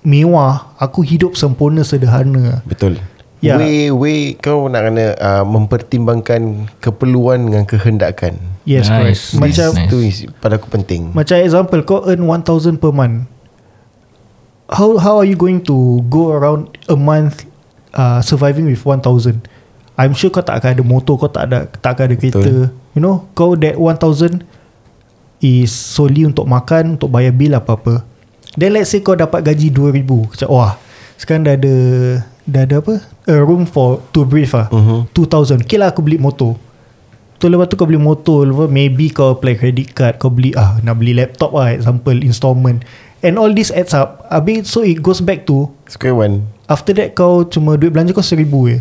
[0.00, 2.62] mewah, aku hidup sempurna sederhana.
[2.62, 3.02] Betul
[3.36, 3.60] Ya.
[3.60, 8.96] Way way Kau nak kena uh, Mempertimbangkan Keperluan dengan kehendakan Yes, Nice.
[8.96, 9.22] correct.
[9.36, 9.84] Macam Nice.
[9.86, 13.28] Itu is pada aku penting macam example kau earn 1000 per month.
[14.72, 17.44] how how are you going to go around a month
[17.92, 19.38] uh, surviving with 1000
[20.00, 22.66] I'm sure kau tak akan ada motor kau tak ada tak akan ada kereta Betul.
[22.96, 24.42] you know kau that 1000
[25.46, 28.02] is solely untuk makan untuk bayar bil apa-apa.
[28.54, 30.72] Then let's say kau dapat gaji 2000 macam wah
[31.14, 31.74] sekarang dah ada
[32.42, 32.94] dah ada apa?
[33.26, 35.12] A room for to breathe ah Mhm.
[35.12, 36.56] 2000 okay lah aku beli motor.
[37.36, 40.80] Tu lepas tu kau beli motor lepas Maybe kau apply credit card Kau beli ah
[40.80, 42.80] Nak beli laptop lah Example installment.
[43.20, 44.24] And all this adds up.
[44.32, 46.34] Habis so it goes back to Square one.
[46.64, 48.80] After that kau cuma duit belanja kau seribu je.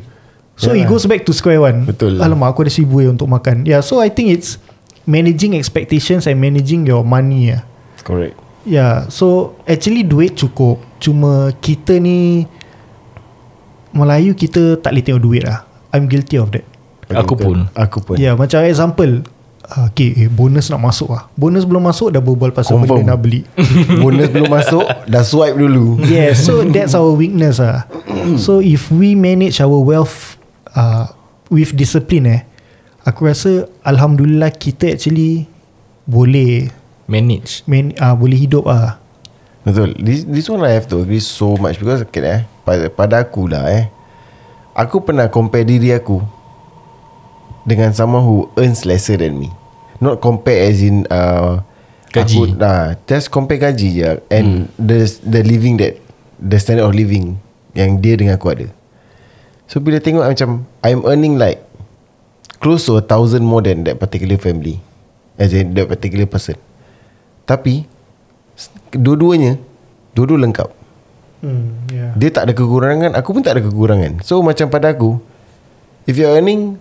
[0.55, 0.79] So Yalah.
[0.79, 1.83] it goes back to square one.
[1.83, 2.15] Betul.
[2.15, 3.67] Alamak aku ada seribu je untuk makan.
[3.67, 4.55] Yeah so I think it's
[5.05, 7.61] Managing expectations And managing your money ya.
[8.01, 12.49] Correct Yeah so Actually duit cukup Cuma kita ni
[13.95, 15.63] Melayu kita tak boleh tengok duit lah
[15.93, 16.65] I'm guilty of that
[17.13, 17.69] Aku pun.
[17.77, 19.21] Aku pun Ya yeah, macam example
[19.69, 23.05] uh, Okay eh, bonus nak masuk lah Bonus belum masuk Dah berbual pasal Confirm.
[23.05, 23.45] benda nak beli
[24.03, 27.85] Bonus belum masuk Dah swipe dulu Yeah so that's our weakness ah.
[28.41, 30.41] So if we manage our wealth
[30.73, 31.13] uh,
[31.53, 32.41] With discipline eh
[33.05, 35.45] Aku rasa Alhamdulillah kita actually
[36.09, 36.73] Boleh
[37.05, 37.61] Manage.
[37.69, 38.97] man, uh, Boleh hidup ah.
[39.61, 43.15] Betul this, this one I have to agree so much Because okay, eh, pada, pada
[43.21, 43.89] aku lah eh
[44.73, 46.21] Aku pernah compare diri aku
[47.65, 49.49] Dengan someone who earns lesser than me
[50.01, 51.61] Not compare as in uh,
[52.13, 52.37] Gaji.
[52.37, 55.97] aku, nah, Just compare gaji je And the the living that
[56.37, 57.41] The standard of living
[57.73, 58.67] Yang dia dengan aku ada
[59.65, 61.64] So bila tengok macam I'm earning like
[62.59, 64.79] Close to a thousand more than that particular family.
[65.35, 66.55] As in that particular person.
[67.43, 67.85] Tapi
[68.95, 69.59] Dua-duanya
[70.15, 70.69] Dua-dua lengkap.
[71.43, 72.15] Hmm, yeah.
[72.15, 74.23] Dia tak ada kekurangan Aku pun tak ada kekurangan.
[74.23, 75.19] So macam pada aku
[76.07, 76.79] If you're earning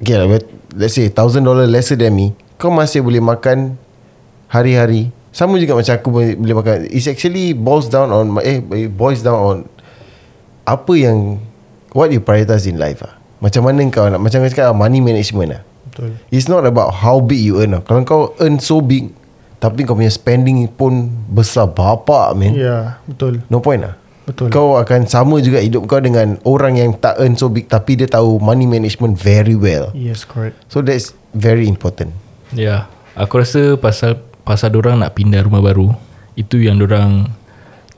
[0.00, 0.40] Okay lah
[0.72, 3.76] Let's say Thousand dollar lesser than me Kau masih boleh makan
[4.48, 5.12] Hari-hari.
[5.36, 6.76] Sama juga macam aku boleh, boleh makan.
[6.88, 9.56] It's actually boils down on Eh boils down on
[10.64, 11.36] Apa yang
[11.92, 13.15] What you prioritize in life ah.
[13.38, 17.20] Macam mana kau nak Macam kau cakap Money management lah Betul It's not about how
[17.20, 17.82] big you earn lah.
[17.84, 19.12] Kalau kau earn so big
[19.60, 23.96] Tapi kau punya spending pun Besar bapak man Ya yeah, betul No point lah
[24.26, 24.50] Betul.
[24.50, 28.10] Kau akan sama juga hidup kau dengan orang yang tak earn so big tapi dia
[28.10, 29.94] tahu money management very well.
[29.94, 32.10] Yes correct So that's very important.
[32.50, 32.80] Ya, yeah.
[33.14, 35.94] aku rasa pasal pasal orang nak pindah rumah baru,
[36.34, 37.30] itu yang orang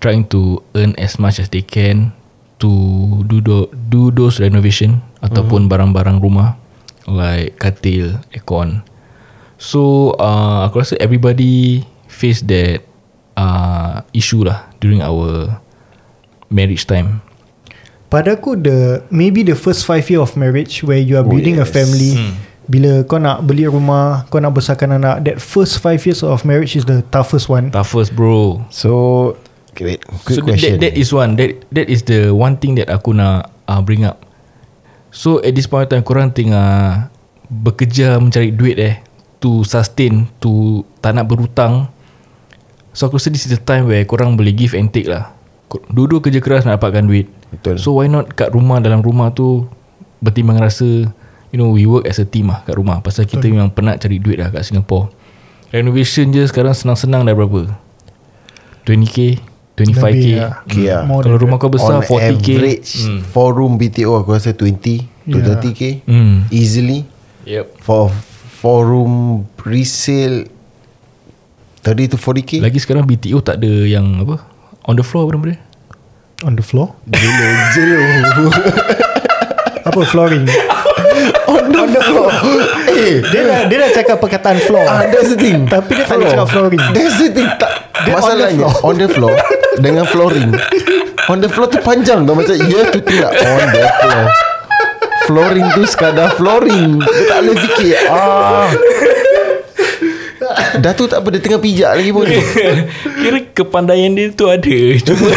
[0.05, 2.13] trying to earn as much as they can
[2.59, 2.71] to
[3.27, 6.59] do do, do those renovation ataupun barang-barang rumah
[7.09, 8.85] like katil, aircon.
[9.59, 12.85] So uh, aku rasa everybody face that
[13.35, 15.59] uh, issue lah during our
[16.47, 17.25] marriage time.
[18.09, 21.59] Pada aku the maybe the first five year of marriage where you are Oh, building
[21.61, 21.73] a yes.
[21.75, 22.13] family.
[22.69, 26.77] Bila kau nak beli rumah, kau nak besarkan anak, that first five years of marriage
[26.77, 27.73] is the toughest one.
[27.73, 28.61] Toughest bro.
[28.69, 29.37] So
[29.79, 30.03] great.
[30.27, 30.83] Good so question.
[30.83, 34.03] That, that is one that that is the one thing that aku nak uh, bring
[34.03, 34.27] up.
[35.15, 37.07] So at this point in time korang tengah
[37.49, 38.95] bekerja mencari duit eh
[39.39, 41.87] to sustain to tak nak berhutang.
[42.91, 45.31] So aku rasa this is the time where korang boleh give and take lah.
[45.71, 47.31] Dua-dua kerja keras nak dapatkan duit.
[47.55, 47.79] Betul.
[47.79, 49.71] So why not kat rumah dalam rumah tu
[50.19, 51.07] bertimbang rasa
[51.55, 54.19] you know we work as a team lah kat rumah pasal kita memang penat cari
[54.19, 55.15] duit lah kat Singapore.
[55.69, 57.69] Renovation je sekarang senang-senang dah berapa?
[58.89, 59.37] 20k,
[59.79, 60.03] 25k.
[60.03, 60.49] Lebih, ya.
[60.63, 61.03] Okay lah.
[61.05, 62.49] More Kalau rumah kau besar On 40k.
[62.51, 63.21] average, Hmm.
[63.25, 65.47] 4 room BTO aku rasa 20 to Yeah.
[65.55, 65.83] 30k.
[66.05, 66.49] Hmm.
[66.49, 67.07] Easily.
[67.45, 67.67] Yep.
[67.81, 68.11] For
[68.59, 69.13] 4 room
[69.61, 70.49] resale
[71.81, 72.59] 30 to 40k.
[72.59, 74.43] Lagi sekarang BTO tak ada yang apa?
[74.85, 75.59] On the floor apa nama dia?
[76.43, 76.95] On the floor.
[77.09, 77.99] Jelo, jelo.
[79.83, 80.45] Apa flooring?
[81.53, 82.29] On the floor.
[82.91, 84.87] eh, dia dah dia dah cakap perkataan floor.
[84.87, 85.65] Ah, that's the thing.
[85.67, 86.83] Tapi dia tak cakap flooring.
[86.91, 87.49] That's the thing.
[87.57, 87.71] Tak,
[88.05, 89.35] Dia masalahnya on the floor
[89.79, 90.51] dengan flooring.
[91.29, 94.25] On the floor tu panjang tau macam ya tu tidak on the floor.
[95.29, 96.99] Flooring tu sekadar flooring.
[96.99, 97.97] Dia tak boleh fikir.
[98.09, 98.69] Ah.
[100.79, 102.25] Dah tu tak apa Dia tengah pijak lagi pun
[103.21, 105.29] Kira kepandaian dia tu ada Cuma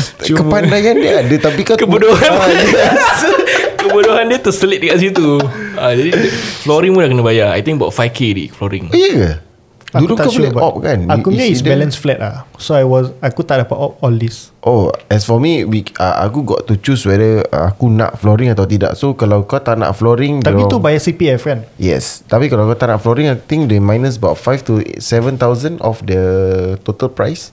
[0.38, 2.30] Kepandaian dia ada Tapi kau Kebodohan.
[2.32, 3.20] Ah, yes.
[3.80, 5.42] Kebodohan dia terselit dekat situ.
[5.74, 6.14] Ah, Jadi
[6.62, 7.48] flooring pun dah kena bayar.
[7.56, 8.90] I think about 5k di flooring.
[8.90, 9.30] Oh, Ya ke?
[9.92, 10.98] Aku Dulu tak kau sure boleh op kan?
[11.04, 14.48] Aku punya is balance flat lah So I was Aku tak dapat op all this.
[14.64, 18.48] Oh As for me we, uh, Aku got to choose Whether uh, Aku nak flooring
[18.48, 18.96] atau tidak.
[18.96, 21.68] So kalau kau tak nak flooring Tapi tu bayar CPF kan?
[21.76, 22.24] Yes.
[22.24, 26.00] Tapi kalau kau tak nak flooring I think they minus about 5 to 7,000 Of
[26.08, 26.22] the
[26.88, 27.52] total price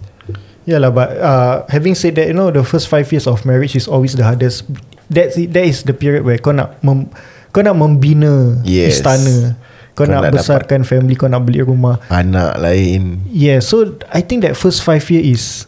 [0.69, 3.89] Yalah but uh, Having said that You know the first five years of marriage Is
[3.89, 4.69] always the hardest.
[5.09, 7.09] That's it, That is the period where Kau nak mem,
[7.49, 9.01] Kau nak membina Yes.
[9.01, 9.57] Istana.
[9.97, 11.97] Kau, Kau nak, nak besarkan family Kau nak beli rumah.
[12.13, 13.25] Anak lain.
[13.33, 15.65] Yeah so I think that first five year is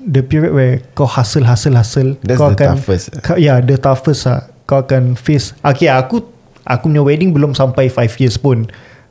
[0.00, 2.20] The period where Kau hustle hustle hustle.
[2.20, 3.06] That's kau the toughest.
[3.24, 5.56] kau, Yeah the toughest lah Kau akan face.
[5.64, 6.28] Okay aku
[6.68, 8.68] Aku punya wedding belum sampai five years pun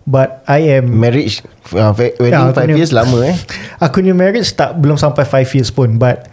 [0.10, 3.38] But I am Marriage uh, Wedding Ya, aku 5 punya- years lama eh?
[3.78, 6.26] Aku punya marriage tak belum sampai 5 years pun But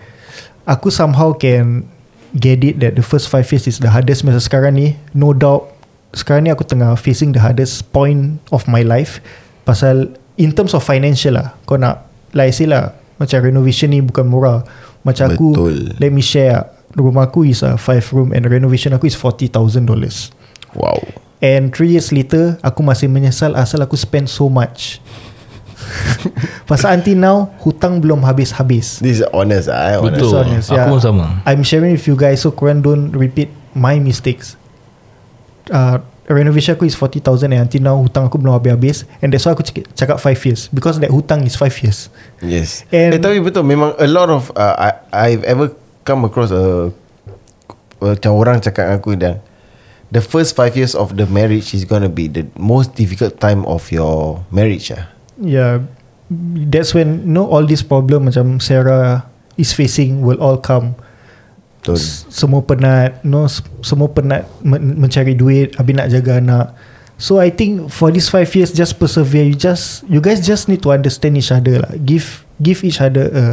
[0.65, 1.85] Aku somehow can
[2.33, 4.97] Get it that the first 5 years is the hardest Masa sekarang ni.
[5.13, 5.69] No doubt
[6.17, 9.21] Sekarang ni aku tengah facing the hardest point of my life
[9.63, 11.53] Pasal In terms of financial lah.
[11.69, 14.65] Kau nak Like I say lah Macam renovation ni bukan murah.
[15.05, 15.77] Macam aku Betul.
[16.01, 16.65] Let me share
[16.97, 19.53] Rumah aku is a 5 room And renovation aku is $40,000
[20.73, 20.97] Wow
[21.37, 25.05] And 3 years later Aku masih menyesal Asal aku spend so much
[26.71, 30.17] Pasal until now Hutang belum habis-habis This is honest lah eh, honest.
[30.19, 30.33] Betul.
[30.35, 30.89] honest, Aku yeah.
[30.89, 31.25] pun sama.
[31.45, 34.57] I'm sharing with you guys So korang don't repeat My mistakes
[35.69, 39.53] uh, Renovation aku is 40,000 And until now Hutang aku belum habis-habis And that's why
[39.53, 42.09] aku cakap, cakap 5 years Because that hutang is 5 years
[42.41, 45.71] Yes And- Eh tapi betul Memang a lot of uh, I, I've ever
[46.03, 46.91] Come across a
[47.97, 49.35] Macam orang cakap dengan aku dan
[50.11, 53.91] The first five years of the marriage Is gonna be The most difficult time Of
[53.91, 55.83] your marriage lah Yeah
[56.71, 59.27] That's when you know, All this problem Macam Sarah
[59.59, 60.95] Is facing Will all come.
[61.83, 61.97] Betul.
[62.31, 66.67] Semua penat you know, s- semua penat men- mencari duit habis nak jaga anak.
[67.17, 69.47] So I think for these five years just persevere.
[69.47, 71.95] You just you guys just need to understand each other lah.
[72.03, 72.27] Give
[72.61, 73.45] give each other a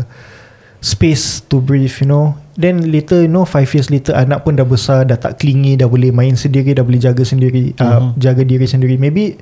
[0.82, 4.66] space to breathe you know then later you know five years later anak pun dah
[4.68, 8.70] besar dah tak clingy dah boleh main sendiri dah boleh jaga sendiri uh, jaga diri
[8.70, 8.96] sendiri.
[9.02, 9.42] Maybe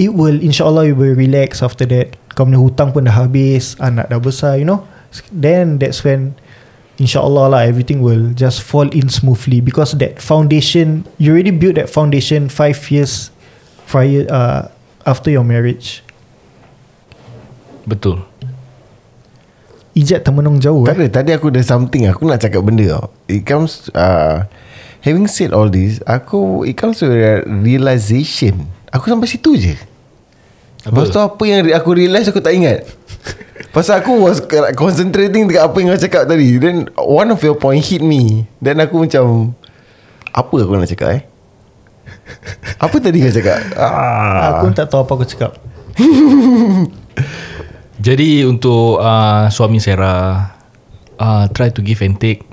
[0.00, 2.16] it will insyaAllah you will relax after that.
[2.32, 4.84] Kau punya hutang pun dah habis anak dah besar you know.
[5.32, 6.36] Then that's when
[6.98, 9.62] InsyaAllah lah everything will just fall in smoothly.
[9.62, 13.30] Because that foundation you already built that foundation five years
[13.86, 14.68] prior uh,
[15.06, 16.02] after your marriage.
[17.88, 18.26] Betul.
[19.98, 20.98] Ijat termenung jauh Tak eh.
[21.02, 24.46] ada Tadi aku ada something Aku nak cakap benda tau It comes uh,
[25.02, 27.10] Having said all this Aku It comes to
[27.44, 29.74] realization Aku sampai situ je
[30.86, 31.02] Apa?
[31.02, 32.86] Lepas tu apa yang aku realise Aku tak ingat
[33.74, 34.38] Pasal aku was
[34.78, 38.78] concentrating Dekat apa yang kau cakap tadi Then one of your point hit me Then
[38.78, 39.58] aku macam
[40.30, 41.22] Apa aku nak cakap eh
[42.84, 44.62] Apa tadi kau cakap ah.
[44.62, 45.52] Aku tak tahu apa aku cakap.
[47.98, 50.54] Jadi untuk uh, suami Sarah
[51.18, 52.46] uh, try to give and take.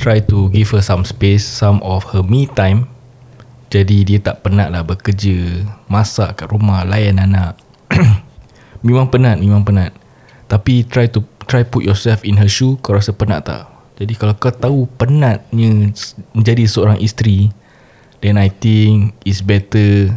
[0.00, 2.88] Try to give her some space, some of her me time.
[3.68, 5.60] Jadi dia tak penat lah bekerja,
[5.92, 7.60] masak kat rumah, layan anak.
[8.86, 9.92] memang penat, memang penat.
[10.48, 13.68] Tapi try to try put yourself in her shoe, kau rasa penat tak?
[14.00, 15.92] Jadi kalau kau tahu penatnya
[16.32, 17.52] menjadi seorang isteri,
[18.24, 20.16] then I think it's better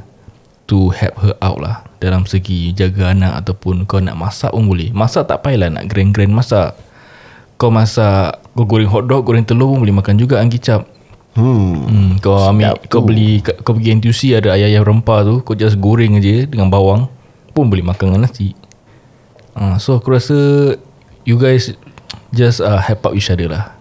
[0.72, 4.90] to help her out lah dalam segi jaga anak ataupun kau nak masak pun boleh.
[4.96, 6.76] Masak tak payahlah nak grand-grand masak.
[7.60, 10.88] Kau masak, kau goreng hotdog, goreng telur pun boleh makan juga ang kicap.
[11.36, 13.08] Hmm Hmm, kau ambil Sedap kau tu.
[13.12, 17.06] beli kau pergi NTUC ada ayam-ayam rempah tu, kau just goreng aja dengan bawang
[17.52, 18.56] pun boleh makan dengan nasi.
[19.54, 20.38] Uh, so aku rasa
[21.28, 21.76] you guys
[22.32, 23.76] just uh, help out each other lah.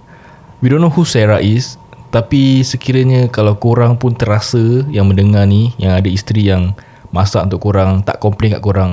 [0.58, 1.78] We don't know who Sarah is
[2.08, 6.72] tapi sekiranya kalau korang pun terasa yang mendengar ni yang ada isteri yang
[7.14, 8.92] masak untuk korang tak complain kat korang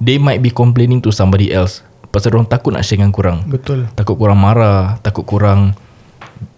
[0.00, 1.84] they might be complaining to somebody else.
[2.10, 3.86] Pasal orang takut nak share dengan korang Betul.
[3.94, 5.78] Takut korang marah Takut korang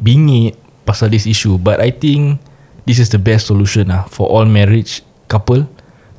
[0.01, 0.57] Bingit
[0.89, 1.61] Pasal this issue.
[1.61, 2.41] But I think
[2.89, 5.69] This is the best solution lah For all marriage Couple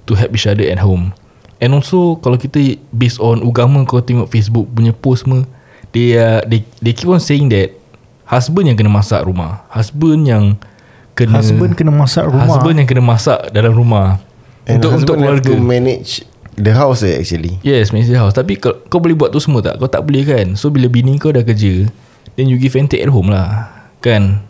[0.05, 1.17] To help each other at home.
[1.57, 5.49] And also Kalau kita Based on agama Kau tengok Facebook Punya post semua
[5.97, 7.73] They, uh, they, they keep on saying that
[8.29, 10.61] Husband yang kena masak rumah Husband yang
[11.17, 12.45] Kena Husband kena masak rumah.
[12.45, 14.21] Husband yang kena masak Dalam rumah
[14.69, 16.23] And Untuk untuk keluarga to manage
[16.53, 17.57] The house eh actually.
[17.65, 18.37] Yes manage the house.
[18.37, 19.81] Tapi kau, kau boleh buat tu semua tak?
[19.81, 20.53] Kau tak boleh kan?
[20.53, 21.89] So bila bini kau dah kerja
[22.37, 23.73] Then you give and take at home lah.
[23.99, 24.45] Kan?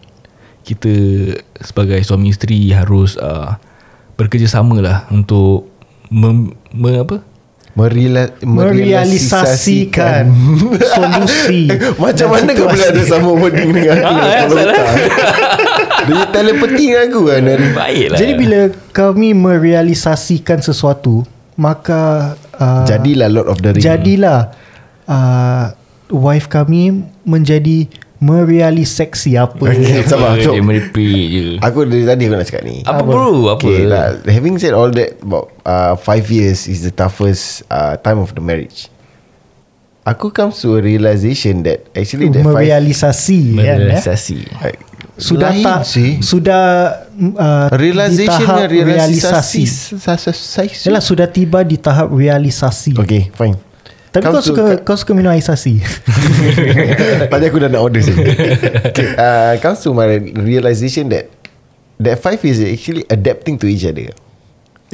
[0.68, 0.92] Kita
[1.64, 3.56] Sebagai suami isteri Harus uh,
[4.20, 5.72] Bekerjasama lah Untuk
[6.12, 7.33] mem, me, Apa
[7.74, 10.30] Merila, merealisasikan
[10.78, 11.74] solusi.
[12.04, 14.76] Macam mana kau boleh ada sama wording dengan aku Ah, follow salah.
[14.78, 14.94] tak?
[16.08, 17.68] Dia telepati dengan aku kan hari.
[17.74, 18.60] Baik lah Jadi bila
[18.94, 24.54] kami merealisasikan sesuatu, maka uh, Jadilah Lord of the Ring jadilah
[25.10, 25.74] uh,
[26.14, 26.94] wife kami
[27.26, 27.90] menjadi
[28.24, 29.60] merealisasi apa.
[29.68, 30.56] Okay, sabar Dia Cok.
[30.64, 34.56] merepek je Aku dari tadi aku nak cakap ni Apa bro Apa Okay lah Having
[34.64, 38.88] said all that About uh, Five years Is the toughest uh, Time of the marriage
[40.04, 44.00] Aku comes to a realization That Actually that five merealisasi kan, eh?
[44.00, 44.80] Merealisasi like,
[45.14, 46.64] Sudah lain tak sih sudah
[47.38, 49.64] uh, Realization di tahap realisasi.
[49.94, 50.90] realisasi.
[50.90, 52.98] Yalah sudah tiba di tahap realisasi.
[52.98, 53.54] Okay, fine.
[54.14, 55.82] Tapi kau suka kau suka minum air sasi.
[57.34, 58.22] Tadi aku dah nak order sini.
[58.94, 61.34] okay, uh, comes to my realization that
[61.98, 64.14] that five is actually adapting to each other.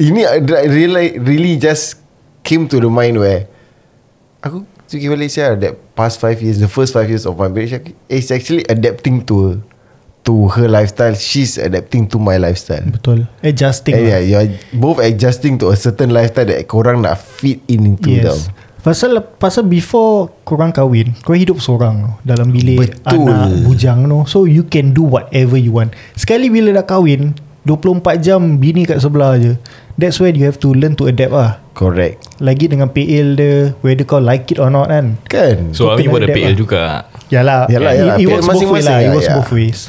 [0.00, 2.00] Ini really really just
[2.40, 3.44] came to the mind where
[4.40, 7.76] aku fikir balik saya that past five years, the first five years of my marriage
[8.08, 9.60] is actually adapting to
[10.24, 11.12] to her lifestyle.
[11.12, 12.88] She's adapting to my lifestyle.
[12.88, 13.28] Betul.
[13.44, 14.00] Adjusting.
[14.00, 14.16] Lah.
[14.16, 18.40] yeah, you're both adjusting to a certain lifestyle that korang nak fit in into them.
[18.40, 18.48] Yes.
[18.80, 23.28] Pasal pasal before korang kahwin, kau hidup seorang tau, dalam bilik Betul.
[23.28, 24.24] anak bujang no.
[24.24, 25.92] So you can do whatever you want.
[26.16, 27.36] Sekali bila dah kahwin,
[27.68, 29.60] 24 jam bini kat sebelah je.
[30.00, 31.60] That's where you have to learn to adapt lah.
[31.76, 32.40] Correct.
[32.40, 35.20] Lagi dengan PL dia, whether kau like it or not kan.
[35.28, 35.76] Kan?
[35.76, 36.56] So Kau Ami buat ada PL lah.
[36.56, 36.82] juga
[37.28, 38.16] Yalah, Yalah, it, yalah.
[38.16, 38.98] it PL works both way masing-masing, lah.
[38.98, 39.36] It ya, works ya.
[39.36, 39.80] both ways.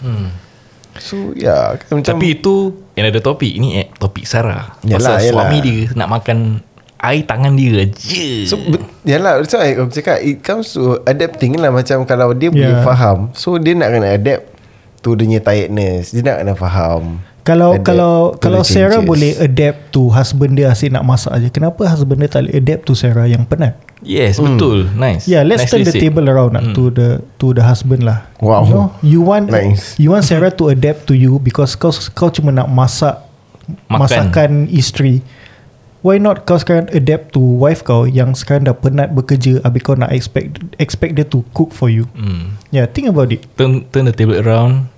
[1.02, 5.48] So yeah, kan macam Tapi itu Another topik Ini eh, topik Sarah Yalah, Pasal yalah.
[5.48, 6.38] suami dia Nak makan
[7.02, 11.58] Air tangan dia je So but, Yalah So I, aku cakap It comes to adapting
[11.58, 12.86] lah Macam kalau dia boleh Yeah.
[12.86, 14.54] faham So dia nak kena adapt
[15.02, 19.10] To dia punya tiredness Dia nak kena faham Kalau Adapt kalau kalau Sarah changes.
[19.10, 21.50] boleh adapt to husband dia asyik nak masak aja.
[21.50, 23.82] Kenapa husband dia tak boleh adapt to Sarah yang penat?
[24.00, 24.62] Yes Hmm.
[24.62, 26.06] betul Nice Yeah, let's Nicely turn the said.
[26.06, 26.78] table around mm.
[26.78, 28.30] to the to the husband lah.
[28.38, 28.62] Wow.
[28.62, 29.98] You know, you want Nice.
[29.98, 33.26] you want Sarah to adapt to you because kau kau cuma nak masak
[33.90, 33.98] Makan.
[33.98, 35.26] masakan isteri.
[36.02, 39.94] Why not kau sekarang adapt to wife kau yang sekarang dah penat bekerja habis kau
[39.94, 42.10] nak expect expect dia to cook for you.
[42.18, 42.58] hmm.
[42.74, 43.46] Yeah, think about it.
[43.54, 44.90] turn, turn the table around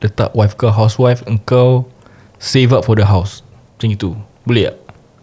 [0.00, 1.88] Letak wife kau Housewife Engkau
[2.36, 3.40] Save up for the house
[3.76, 4.10] Macam itu
[4.44, 4.76] Boleh tak?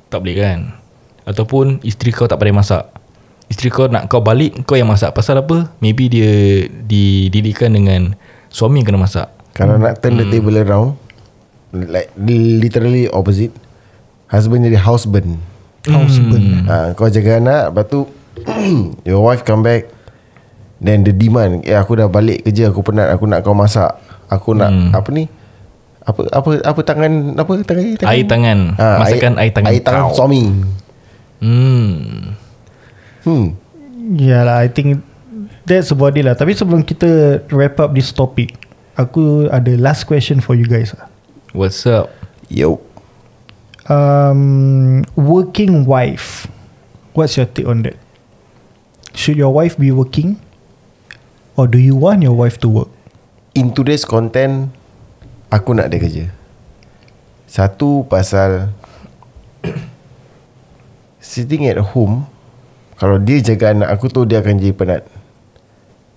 [0.10, 0.60] Tak boleh kan
[1.30, 2.90] Ataupun Isteri kau tak pandai masak
[3.54, 5.70] Isteri kau nak kau balik Kau yang masak Pasal apa?
[5.78, 8.18] Maybe dia Dididikkan dengan
[8.50, 10.98] Suami yang kena masak Kalau nak turn the table around
[11.70, 13.54] Like Literally opposite
[14.34, 15.38] Husband jadi husband
[15.86, 16.66] Husband.
[16.66, 18.00] ha, Kau jaga anak Lepas tu
[19.08, 19.88] Your wife come back
[20.80, 23.94] Then the demand Eh aku dah balik kerja Aku penat Aku nak kau masak.
[24.28, 24.90] Aku nak Hmm.
[24.90, 25.30] Apa ni?
[26.02, 28.12] Apa apa apa tangan apa tangan, tangan?
[28.12, 28.60] Air tangan.
[28.76, 30.16] Ah, Masakan air, tangan air tangan kau.
[30.18, 30.44] suami.
[31.40, 32.36] Hmm.
[33.22, 33.46] Hmm.
[34.14, 35.00] Yeah lah I think
[35.64, 36.36] That's about it lah.
[36.36, 38.52] Tapi sebelum kita Wrap up this topic
[38.94, 41.08] Aku ada last question for you guys lah.
[41.52, 42.12] What's up?
[42.48, 42.82] yo
[43.90, 46.48] um, Working wife
[47.14, 47.98] What's your take on that?
[49.14, 50.42] Should your wife be working?
[51.54, 52.90] Or do you want your wife to work?
[53.54, 54.74] in today's content
[55.54, 56.26] aku nak dia kerja
[57.46, 58.74] satu pasal
[61.22, 62.26] sitting at home
[62.98, 65.06] kalau dia jaga anak aku tu dia akan jadi penat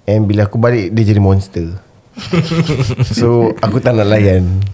[0.08, 1.76] and bila aku balik dia jadi monster
[3.20, 4.64] so aku tak nak layan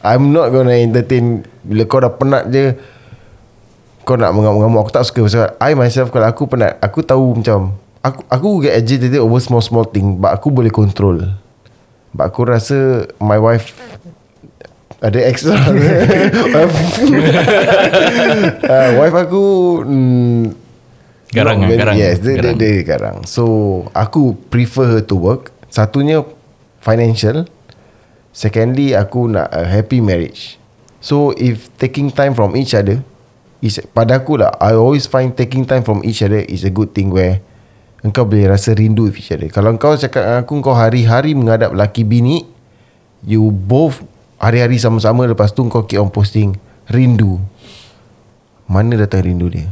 [0.00, 2.74] I'm not gonna entertain bila kau dah penat je.
[4.02, 7.74] Kau nak mengamuk-ngamuk aku tak suka pasal I myself kalau aku penat aku tahu macam
[8.00, 11.26] aku aku get agitated over small small thing but aku boleh control.
[12.10, 12.78] But aku rasa
[13.18, 13.74] my wife
[14.98, 15.58] ada extra.
[18.66, 19.44] Uh, wife aku
[19.82, 20.44] mm,
[21.30, 21.96] Garang very- garang.
[21.96, 22.56] yes dia, Garang.
[22.56, 23.16] dia, dia garang.
[23.26, 23.44] So
[23.92, 25.50] aku prefer her to work.
[25.68, 26.22] Satunya
[26.78, 27.44] financial
[28.36, 30.60] secondly aku nak a happy marriage.
[31.00, 33.00] So if taking time from each other
[33.64, 36.92] is pada aku lah I always find taking time from each other is a good
[36.92, 37.40] thing where
[38.04, 39.48] engkau boleh rasa rindu with each other.
[39.48, 42.44] Kalau engkau cakap dengan aku kau hari-hari menghadap laki bini
[43.24, 44.04] you both
[44.36, 46.52] hari-hari sama-sama lepas tu kau keep on posting
[46.92, 47.40] rindu.
[48.66, 49.64] Mana datang rindu dia?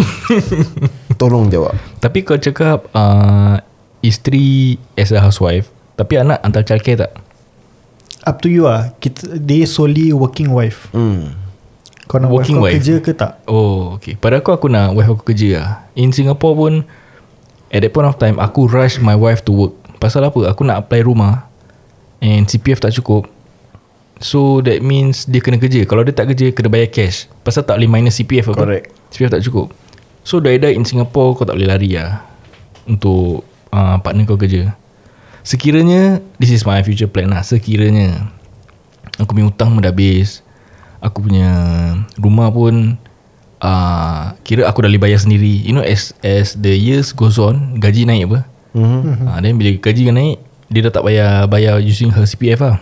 [1.20, 1.74] Tolong jawab.
[1.98, 3.59] Tapi kau cakap uh,
[4.05, 5.66] Isteri As a housewife
[5.98, 7.12] Tapi anak hantar childcare tak?
[8.25, 8.97] Up to you lah.
[8.99, 10.89] Kita, Dia solely working wife.
[10.97, 11.37] Hmm.
[12.09, 12.75] Kau nak Working wife kau wife.
[12.81, 13.33] kerja ke tak?
[13.49, 14.17] Oh okay.
[14.17, 15.71] Pada aku aku nak wife aku kerja lah.
[15.97, 16.75] In Singapore pun
[17.73, 19.75] At that point of time Aku rush my wife to work.
[20.01, 20.53] Pasal apa?
[20.53, 21.49] Aku nak apply rumah.
[22.21, 23.29] And CPF tak cukup.
[24.21, 25.85] So that means Dia kena kerja.
[25.89, 27.29] Kalau dia tak kerja Kena bayar cash.
[27.41, 28.65] Pasal tak boleh minus CPF apa.
[28.69, 28.85] Correct.
[29.13, 29.73] CPF tak cukup.
[30.25, 32.20] So die-die in Singapore Kau tak boleh lari lah
[32.85, 34.77] Untuk uh, Partner kau kerja
[35.45, 37.45] Sekiranya This is my future plan lah.
[37.45, 38.32] Sekiranya
[39.20, 40.40] Aku punya hutang pun dah habis
[41.05, 41.53] Aku punya
[42.16, 42.97] Rumah pun
[43.61, 45.61] uh, Kira aku dah boleh bayar sendiri.
[45.61, 48.40] You know as As the years goes on Gaji naik apa?
[48.72, 49.28] Mm-hmm.
[49.28, 50.40] uh, Then bila gaji naik
[50.72, 52.80] Dia dah tak bayar Bayar using her CPF lah.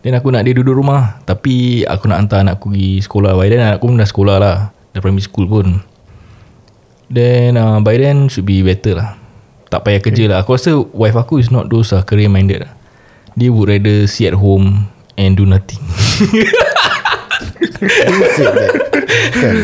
[0.00, 3.36] Then aku nak dia duduk rumah Tapi aku nak hantar anak aku pergi sekolah.
[3.36, 4.56] By then anak aku pun dah sekolah lah
[4.96, 5.84] Dah primary school pun.
[7.12, 9.23] Then uh, by then should be better lah
[9.74, 10.36] Tak payah kerja lah.
[10.46, 12.70] Aku rasa wife aku is not those uh, career minded lah.
[13.34, 15.78] Dia would rather sit at home And do nothing.
[17.78, 18.70] Who said that
[19.34, 19.54] Kan?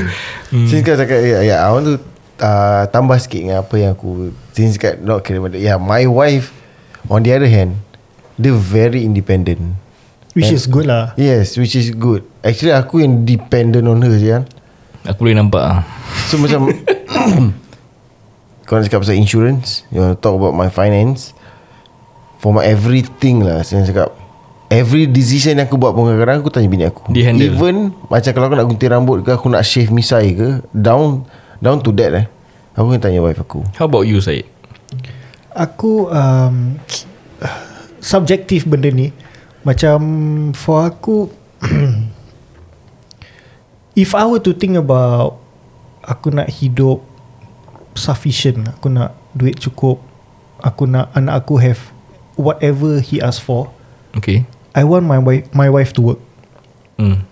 [0.50, 0.66] Hmm.
[0.66, 1.94] Since kau cakap Ya yeah, I want to
[2.42, 6.54] uh, Tambah sikit dengan apa yang aku Since cakap Not kira Ya yeah, my wife
[7.10, 7.78] On the other hand
[8.40, 9.76] Dia very independent.
[10.32, 11.12] Which And- is good lah.
[11.18, 12.22] Yes which is good.
[12.46, 14.44] Actually aku yang dependent on her je kan
[15.06, 15.80] Aku boleh nampak ah.
[16.30, 16.70] So macam
[18.70, 21.34] Kau nak cakap pasal insurance You want to talk about my finance
[22.38, 24.14] For my everything lah Saya cakap.
[24.70, 27.10] Every decision yang aku buat pun Kadang-kadang aku tanya bini aku.
[27.10, 27.50] Dia handle.
[27.50, 31.26] Even Macam kalau aku nak gunting rambut ke Aku nak shave misai ke Down
[31.58, 32.26] Down to that eh.
[32.78, 33.66] Aku akan tanya wife aku.
[33.74, 34.46] How about you Syed?
[35.50, 36.78] Aku um,
[37.98, 39.10] Subjektif benda ni.
[39.66, 39.98] Macam
[40.54, 41.26] For aku
[43.98, 45.42] If I were to think about
[46.06, 47.09] Aku nak hidup
[48.00, 48.64] Sufficient.
[48.72, 50.00] Aku nak duit cukup.
[50.60, 51.80] Aku nak anak aku have
[52.34, 53.68] Whatever he ask for.
[54.16, 54.48] Okay.
[54.72, 56.20] I want my wife My wife to work.
[56.96, 57.28] Hmm.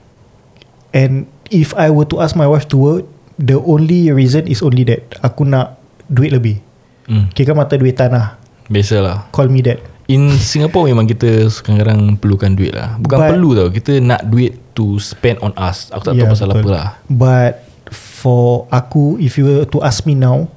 [0.93, 3.05] And If I were to ask my wife to work
[3.41, 6.61] The only reason is only that Aku nak Duit lebih.
[7.09, 7.29] Hmm.
[7.33, 8.37] Kira mata duit tanah?
[8.69, 9.81] Biasalah Call me that.
[10.09, 12.97] In Singapore memang kita sekarang perlukan duit lah.
[12.97, 13.69] Bukan But- perlu tau.
[13.69, 15.93] Kita nak duit to spend on us.
[15.93, 16.61] Aku tak Yeah, tahu pasal betul.
[16.61, 16.89] apa lah.
[17.09, 17.53] But
[17.93, 20.49] For aku If you were to ask me now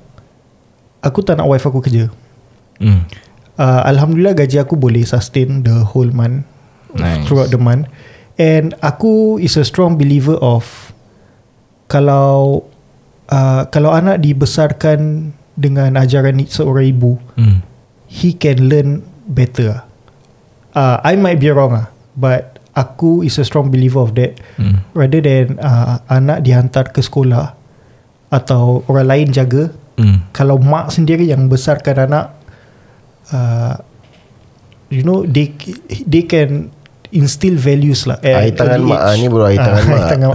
[1.01, 2.13] Aku tak nak wife aku kerja
[2.77, 3.01] hmm.
[3.57, 6.45] uh, Alhamdulillah gaji aku boleh sustain The whole month
[6.93, 7.25] Nice.
[7.25, 7.89] Throughout the month
[8.37, 10.93] And aku is a strong believer of
[11.89, 12.63] Kalau
[13.33, 17.65] uh, Kalau anak dibesarkan Dengan ajaran seorang ibu Hmm.
[18.11, 19.81] He can learn better
[20.77, 24.85] uh, I might be wrong ah, But Aku is a strong believer of that Hmm.
[24.93, 27.57] Rather than uh, Anak dihantar ke sekolah
[28.29, 30.17] Atau orang lain jaga Hmm.
[30.31, 32.33] Kalau mak sendiri yang besarkan anak
[33.29, 33.77] uh,
[34.89, 35.53] You know They
[36.03, 36.73] They can
[37.11, 39.19] Instill values lah at Air tangan mak ah, age.
[39.19, 40.01] ni bro, air Ah, tangan mak.
[40.09, 40.31] tangan-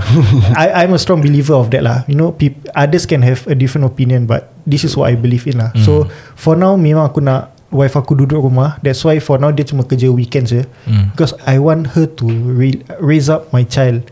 [0.55, 3.55] I, I'm a strong believer of that lah You know peop, Others can have a
[3.55, 5.83] different opinion But This is what I believe in lah Hmm.
[5.83, 5.93] So
[6.35, 9.83] For now Memang aku nak Wife aku duduk rumah That's why for now Dia cuma
[9.83, 11.11] kerja weekends je Hmm.
[11.11, 14.05] Because I want her to re- Raise up my child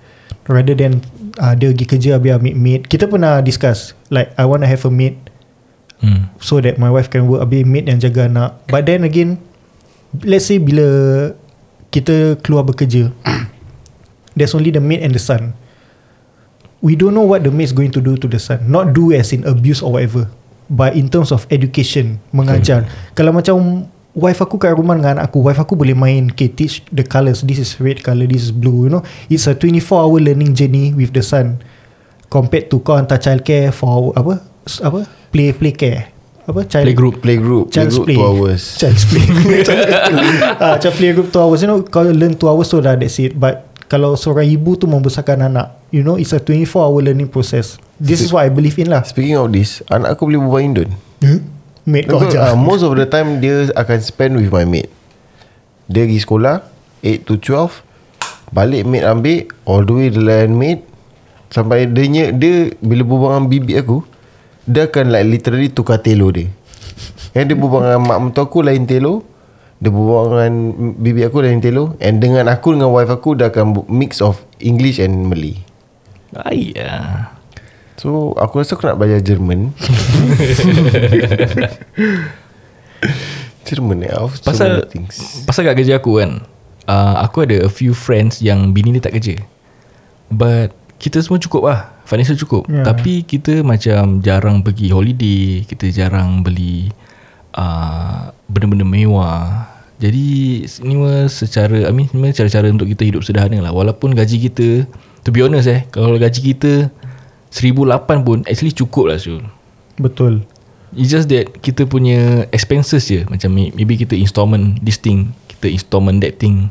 [0.45, 1.05] Rather than
[1.37, 4.83] uh, Dia pergi kerja Habis ambil maid Kita pernah discuss Like I want to have
[4.83, 5.21] a maid
[6.05, 6.29] Hmm.
[6.37, 8.61] So that my wife can work Habis maid yang jaga anak.
[8.69, 9.41] But then again
[10.21, 10.85] Let's say bila
[11.89, 13.09] Kita keluar bekerja
[14.37, 15.55] There's only the maid and the son.
[16.85, 18.69] We don't know what the maid is going to do to the son.
[18.69, 20.29] Not do as in abuse or whatever
[20.69, 22.85] But in terms of education Mengajar.
[23.17, 26.85] Kalau macam Wife aku kat rumah dengan anak aku Wife aku boleh main Okay teach
[26.93, 27.41] the colours.
[27.43, 29.03] This is red colour This is blue You know.
[29.33, 31.65] It's a 24 hour learning journey With the son.
[32.29, 35.05] Compared to kau hantar childcare For apa Apa?
[35.29, 36.15] Play play care.
[36.45, 36.61] Apa?
[36.69, 38.63] Child Playgroup Playgroup Child's Playgroup play 2 hours.
[38.77, 39.25] Child's play.
[40.61, 41.61] Ah, Macam play group 2 hours.
[41.65, 43.33] You know Kau learn 2 hours So dah that's it.
[43.37, 47.81] But Kalau seorang ibu tu Membesarkan anak You know It's a 24 hour learning process.
[47.97, 49.09] This is what I believe in lah.
[49.09, 50.91] Speaking of this Anak aku boleh berbual Indon.
[51.25, 51.41] Hmm?
[51.89, 52.53] Mate kau ajar.
[52.53, 54.93] Uh, Most of the time Dia akan spend with my mate
[55.89, 56.61] Dia pergi sekolah
[57.01, 60.85] 8 to 12 Balik mate ambil All the way the lain mate
[61.49, 64.05] Sampai dia, dia Bila berbual dengan bibi aku
[64.65, 66.49] Dia akan like literally Tukar telo dia.
[67.35, 69.27] Yang dia berbual dengan mak mentua aku Lain telo
[69.83, 70.55] Dia berbual dengan
[70.97, 75.03] bibi aku Lain telo And dengan aku Dengan wife aku Dia akan mix of English
[75.03, 75.59] and Malay.
[76.35, 77.35] Ayah
[77.99, 79.75] So aku rasa aku nak belajar Jerman
[83.67, 85.47] Jerman eh Of so Pasal many things.
[85.47, 86.43] Pasal kat kerja aku kan
[86.91, 89.39] uh, Aku ada a few friends Yang bini dia tak kerja.
[90.31, 91.81] But Kita semua cukup lah.
[92.05, 92.69] Financial cukup.
[92.69, 92.85] Yeah.
[92.85, 96.93] Tapi kita macam Jarang pergi holiday Kita jarang beli
[97.57, 99.69] uh, Benda-benda mewah.
[99.99, 100.27] Jadi
[100.65, 103.73] Ini mah secara I mean mah cara-cara untuk kita hidup sederhana lah.
[103.73, 104.85] Walaupun gaji kita
[105.25, 106.93] To be honest eh Kalau gaji kita
[107.51, 109.45] 1008 pun Actually cukup lah Syul.
[109.97, 110.45] Betul.
[110.95, 113.27] It's just that kita punya expenses je.
[113.27, 116.69] Macam may- maybe kita installment this thing Kita installment that thing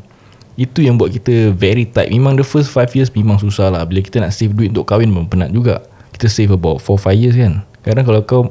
[0.54, 2.14] Itu yang buat kita very tight.
[2.14, 3.82] Memang the first 5 years memang susah lah.
[3.82, 5.82] Bila kita nak save duit untuk kahwin pun penat juga.
[6.14, 7.66] Kita save about 4-5 years kan.
[7.82, 8.42] Kadang kalau kau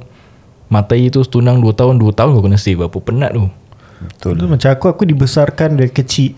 [0.73, 2.81] Matai tu setunang 2 tahun 2 tahun kau kena save.
[2.81, 3.45] Apa penat tu?
[4.03, 4.35] Betul.
[4.35, 4.49] Betul.
[4.51, 6.35] Macam aku Aku dibesarkan dari kecil.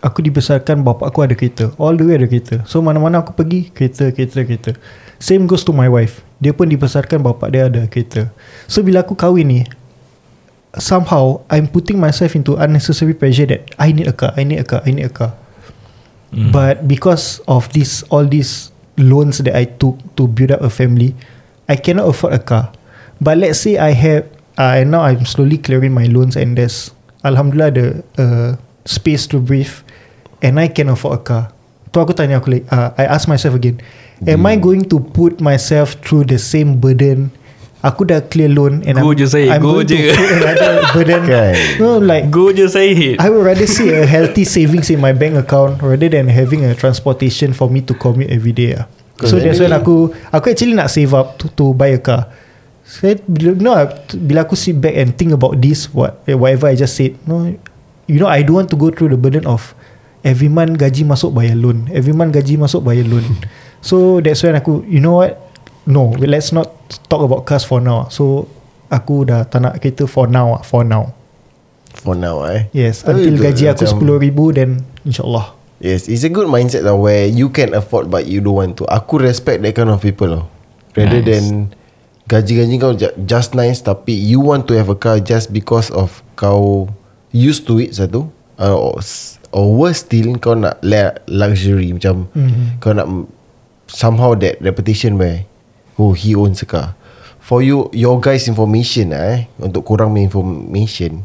[0.00, 1.72] Aku dibesarkan Bapak aku ada kereta.
[1.76, 2.64] All the way ada kereta.
[2.64, 4.72] So mana-mana aku pergi Kereta kereta kereta.
[5.20, 6.24] Same goes to my wife.
[6.40, 8.32] Dia pun dibesarkan Bapak dia ada kereta.
[8.64, 9.60] So bila aku kahwin ni
[10.78, 14.66] Somehow I'm putting myself into Unnecessary pressure that I need a car I need a
[14.66, 15.34] car I need a car.
[16.30, 16.54] Hmm.
[16.54, 21.14] But because of this All these Loans that I took To build up a family
[21.66, 22.70] I cannot afford a car.
[23.20, 26.94] But let's say I have uh, And now I'm slowly clearing my loans And there's
[27.24, 27.86] Alhamdulillah the
[28.18, 28.50] uh,
[28.86, 29.74] Space to breathe
[30.42, 31.44] And I can afford a car.
[31.90, 33.82] Tu aku tanya aku uh, I ask myself again
[34.22, 37.34] Am I going to put myself Through the same burden
[37.80, 39.96] Aku dah clear loan and Go I'm, je, Syed, I'm go going je.
[39.96, 41.52] to put another burden Kan.
[41.80, 45.32] No like Go je Syed I would rather see a healthy savings in my bank
[45.40, 48.76] account rather than having a transportation for me to commute every day.
[48.76, 48.84] ah.
[49.20, 52.28] So that's when aku aku actually nak save up to, to buy a car.
[52.84, 53.70] Saya bila no
[54.16, 57.48] bila aku sit back and think about this what eh, whatever I just said no
[58.08, 59.76] you know I don't want to go through the burden of
[60.24, 63.24] every month gaji masuk bayar loan every month gaji masuk bayar loan
[63.84, 65.36] so that's when aku you know what
[65.86, 68.06] no let's not talk about cars for now.
[68.08, 68.50] So
[68.88, 71.14] aku dah tak nak kereta for now for now.
[71.92, 72.70] For now eh?
[72.70, 74.70] Yes Until gaji aku macam- RM10,000 Then
[75.02, 75.46] InsyaAllah.
[75.82, 78.86] Yes It's a good mindset lah Where you can afford But you don't want to.
[78.86, 80.44] Aku respect that kind of people lah.
[80.94, 81.26] Rather Nice.
[81.26, 81.44] than
[82.26, 86.22] Gaji-gaji kau ju- Just nice Tapi you want to have a car Just because of
[86.34, 86.86] Kau
[87.30, 88.30] Used to it satu.
[88.54, 89.02] Uh, or,
[89.50, 90.78] or worse still Kau nak
[91.26, 92.78] Luxury Macam Mhm.
[92.78, 93.10] Kau nak
[93.88, 95.49] Somehow that reputation where
[96.00, 96.96] Oh he owns a car.
[97.40, 101.24] For you Your guys information lah eh Untuk korang information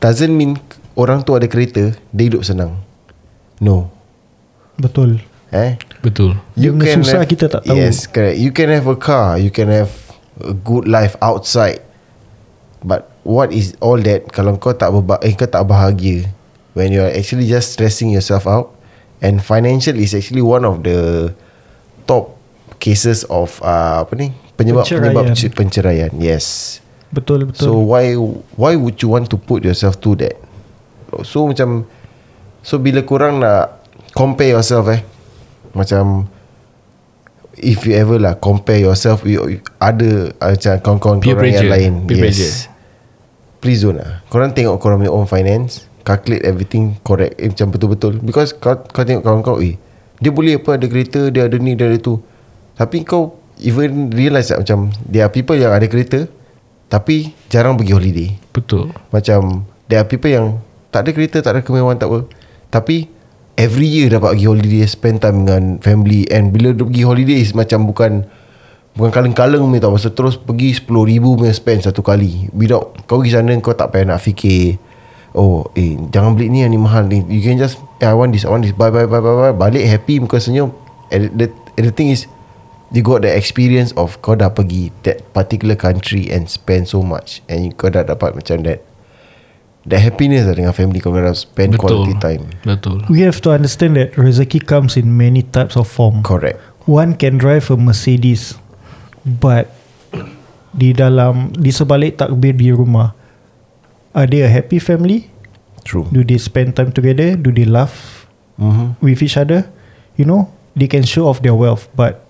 [0.00, 0.56] Doesn't mean
[0.96, 2.80] Orang tu ada kereta Dia hidup senang.
[3.60, 3.92] No.
[4.80, 5.22] Betul.
[5.54, 5.78] Eh?
[6.58, 7.76] Dia You punya can susah have, kita tak tahu.
[7.78, 8.40] Yes correct.
[8.40, 9.92] You can have a car You can have
[10.42, 11.84] A good life outside.
[12.82, 16.26] But What is all that Kalau kau tak berba- eh, kau tak bahagia?
[16.74, 18.74] When you are actually just stressing yourself out
[19.22, 21.30] And financial is actually one of the
[22.04, 22.34] Top
[22.76, 25.10] Cases of uh, Apa ni Penyebab Penceraian.
[25.10, 26.46] Penyebab ce- penceraian Yes
[27.08, 28.14] Betul betul So why
[28.54, 30.34] why would you want to put yourself to that?
[31.22, 31.86] So macam
[32.58, 35.06] so bila korang nak compare yourself eh
[35.70, 36.26] macam
[37.54, 39.38] if you ever lah compare yourself with
[39.78, 41.70] other uh, macam kawan-kawan Peer korang yang pressure.
[41.70, 42.50] lain Peer pressure.
[42.50, 42.66] yes
[43.58, 48.18] please don't lah korang tengok korang punya own finance calculate everything correct eh, macam betul-betul
[48.20, 49.78] because kau, kau tengok kawan kau eh
[50.18, 52.18] dia boleh apa ada kereta dia ada ni dia ada tu
[52.74, 56.26] tapi kau even realise tak macam there are people yang ada kereta
[56.94, 58.28] tapi jarang pergi holiday.
[58.54, 58.94] Betul.
[59.10, 60.62] Macam There are people yang
[60.94, 62.30] Tak ada kereta Tak ada kemewahan tak apa.
[62.70, 63.10] Tapi
[63.58, 66.30] Every year dapat pergi holiday Spend time dengan family.
[66.30, 68.30] And bila dia pergi holiday is Macam bukan
[68.94, 69.98] Bukan kaleng-kaleng punya tau.
[69.98, 72.46] Pasal terus pergi RM10,000 punya spend satu kali.
[72.54, 74.78] Without Kau pergi sana Kau tak payah nak fikir
[75.34, 77.26] Oh eh Jangan beli ni yang ni mahal ni.
[77.26, 78.70] You can just eh, I want this I want this.
[78.70, 79.50] Buy buy buy buy, buy.
[79.50, 80.70] Balik happy Muka senyum.
[81.10, 82.30] And the, and the thing is
[82.94, 87.42] You got the experience of Kau dah pergi That particular country And spend so much
[87.50, 88.86] And kau dah dapat macam that
[89.84, 93.50] That happiness lah Dengan family Kau dah spend Betul quality time Betul We have to
[93.50, 96.22] understand that rezeki comes in many types of form.
[96.22, 98.60] Correct One can drive a Mercedes,
[99.24, 99.72] but
[100.76, 103.16] di dalam di sebalik takbir di rumah,
[104.12, 105.32] are they a happy family?
[105.84, 107.40] True Do they spend time together?
[107.40, 108.28] Do they laugh
[108.60, 109.00] mm-hmm.
[109.00, 109.68] with each other?
[110.20, 112.23] You know, they can show off their wealth, but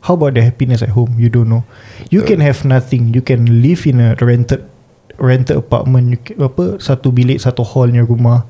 [0.00, 1.16] how about the happiness at home?
[1.18, 1.64] You don't know.
[2.08, 3.12] You can have nothing.
[3.12, 4.64] You can live in a rented
[5.20, 6.10] rented apartment.
[6.10, 8.48] You can, apa satu bilik satu hallnya rumah.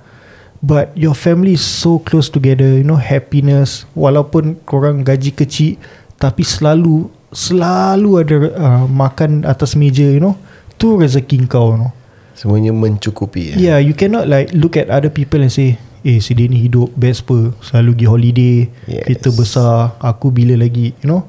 [0.60, 2.78] But your family is so close together.
[2.78, 3.88] You know happiness.
[3.96, 5.80] Walaupun korang gaji kecil,
[6.20, 10.04] tapi selalu selalu ada uh, makan atas meja.
[10.04, 10.36] You know,
[10.76, 11.74] tu rezeki kau.
[11.74, 11.92] You know.
[12.40, 13.56] Semuanya mencukupi eh?
[13.60, 16.92] Yeah, you cannot like look at other people and say, eh si dia ni hidup
[16.96, 18.56] best per, selalu pergi holiday,
[18.88, 19.04] Yes.
[19.06, 21.28] kereta besar, aku bila lagi, you know?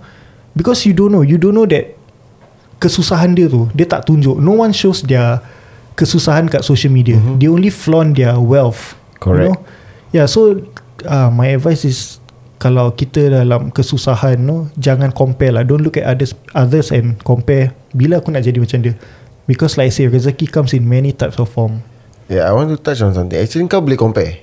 [0.55, 1.95] Because you don't know, you don't know that
[2.81, 4.35] kesusahan dia tu, dia tak tunjuk.
[4.39, 5.39] No one shows their
[5.95, 7.15] kesusahan kat social media.
[7.19, 7.35] Mm-hmm.
[7.39, 8.95] They only flaunt their wealth.
[9.19, 9.45] You Correct.
[9.47, 9.55] know?
[10.11, 10.59] Yeah, so
[11.07, 12.19] uh, my advice is
[12.59, 15.63] kalau kita dalam kesusahan, no, jangan compare lah.
[15.63, 17.71] Don't look at others others and compare.
[17.95, 18.93] Bila aku nak jadi macam dia?
[19.47, 21.83] Because like I say, rezeki comes in many types of form.
[22.31, 24.39] Yeah I want to touch on something Actually kau boleh compare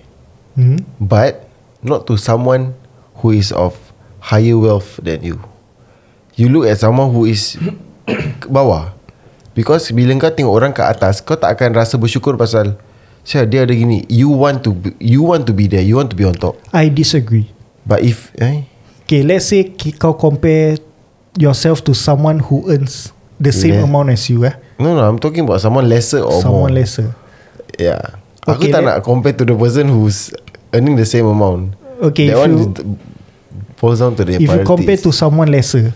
[0.59, 0.83] Hmm?
[0.99, 1.47] But
[1.79, 2.75] Not to someone
[3.23, 3.79] Who is of
[4.19, 5.39] Higher wealth than you
[6.35, 7.55] You look at someone who is
[8.43, 8.91] ke Bawah
[9.55, 12.75] Because bila kau tengok orang kat atas Kau tak akan rasa bersyukur pasal
[13.23, 16.11] Syah dia ada gini You want to be, You want to be there You want
[16.11, 17.47] to be on top I disagree.
[17.87, 18.67] But if eh,
[19.07, 20.77] Okay, let's say kau compare
[21.39, 23.87] yourself to someone who earns the same Yeah.
[23.87, 24.59] amount as you eh.
[24.83, 27.15] No no I'm talking about someone lesser or someone more lesser.
[27.79, 30.33] Yeah Aku Okay, tak let- nak compare to the person who's
[30.73, 33.09] Earning the same amount Okay, That if one you is,
[33.79, 35.95] Falls down to the if you compare to someone lesser,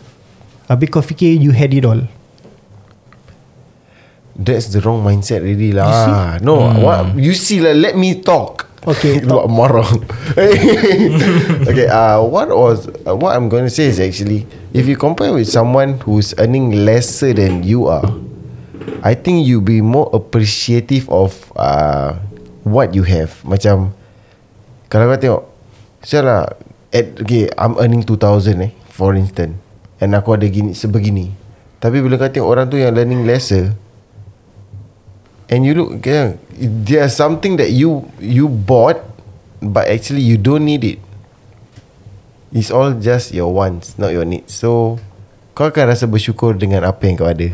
[0.70, 1.98] habis kau fikir you had it all.
[4.38, 6.38] That's the wrong mindset really lah.
[6.38, 6.78] No, Hmm.
[6.78, 7.74] what you see lah.
[7.74, 8.70] Let me talk.
[8.86, 9.86] Okay, Buat marah.
[11.70, 11.86] okay.
[11.90, 15.50] Uh, what was uh, what I'm going to say is actually if you compare with
[15.50, 18.06] someone who's earning lesser than you are,
[19.02, 22.14] I think you'll be more appreciative of uh,
[22.62, 23.42] what you have.
[23.42, 23.94] Macam
[24.92, 25.42] kalau kau tengok
[26.04, 26.44] Sial lah
[26.92, 29.56] at, Okay I'm earning 2000 eh For instance.
[29.96, 31.32] And aku ada gini sebegini.
[31.80, 33.72] Tapi bila kau tengok orang tu yang learning lesser
[35.48, 39.00] And you look yeah, There's something that you You bought
[39.64, 41.00] But actually you don't need it.
[42.52, 44.52] It's all just your wants Not your needs.
[44.52, 45.00] So
[45.56, 47.48] Kau akan rasa bersyukur Dengan apa yang kau ada.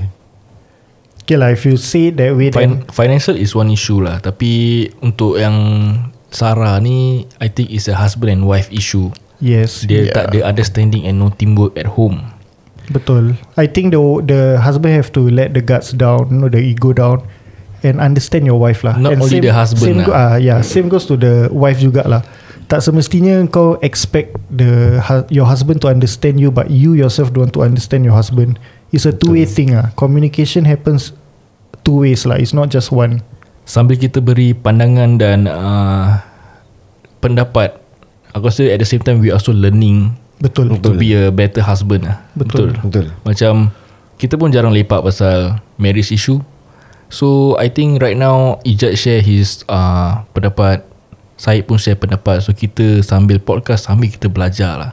[1.23, 4.19] Okay lah If you say it that way then Fin- financial is one issue lah.
[4.19, 5.55] Tapi Untuk yang
[6.31, 10.15] Sarah ni I think is a husband and wife issue Yes Dia yeah.
[10.15, 12.21] tak ada understanding And no teamwork at home
[12.93, 16.61] Betul I think the the husband have to Let the guts down You know the
[16.61, 17.25] ego down
[17.85, 20.07] And understand your wife lah Not And only the husband same lah.
[20.09, 22.27] Go, ah, yeah, Same goes to the wife jugalah
[22.69, 25.01] Tak semestinya kau expect the
[25.33, 28.61] your husband to understand you but you yourself don't want to understand your husband.
[28.93, 29.89] It's a two way thing ah.
[29.97, 31.17] Communication happens
[31.81, 32.37] two ways lah.
[32.37, 33.25] It's not just one.
[33.69, 36.17] Sambil kita beri pandangan dan uh,
[37.21, 37.77] pendapat
[38.33, 40.73] Aku rasa at the same time We also learning Betul.
[40.81, 42.73] To be a better husband lah Betul.
[42.81, 43.13] Betul.
[43.29, 43.69] Macam
[44.17, 46.41] Kita pun jarang lepak pasal Marriage issue
[47.13, 50.89] So I think right now Ijat share his uh, Pendapat
[51.37, 54.91] Syed pun share pendapat So kita sambil podcast Sambil kita belajar lah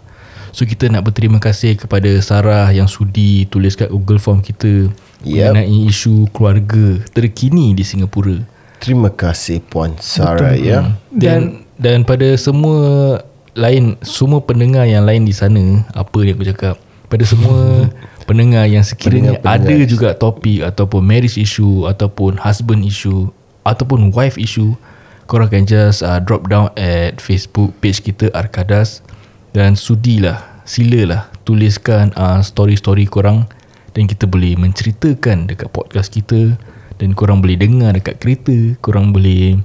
[0.51, 4.91] So kita nak berterima kasih kepada Sarah yang sudi tulis kat Google Form kita
[5.25, 5.57] Yep.
[5.57, 8.37] mengenai isu keluarga terkini di Singapura.
[8.85, 10.93] Terima kasih Puan Sarah ya.
[11.09, 13.17] Dan dan pada semua
[13.57, 16.77] lain semua pendengar yang lain di sana apa yang aku cakap?
[17.09, 17.89] Pada semua
[18.29, 19.81] pendengar yang sekiranya Pendengar-pendengar.
[19.81, 23.33] ada juga topik ataupun marriage issue ataupun husband issue
[23.65, 24.77] ataupun wife issue
[25.25, 29.01] korang can just uh, drop down at Facebook page kita Arkadas.
[29.49, 33.49] Dan sudilah silalah tuliskan uh, story-story korang
[33.97, 36.53] dan kita boleh menceritakan dekat podcast kita
[37.01, 39.59] dan korang boleh dengar dekat kereta korang boleh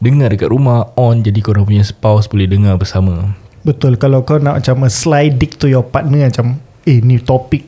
[0.00, 3.32] dengar dekat rumah on jadi korang punya spouse boleh dengar bersama
[3.64, 3.96] Betul.
[3.96, 7.64] Kalau kau nak macam slide dick to your partner macam eh ni topik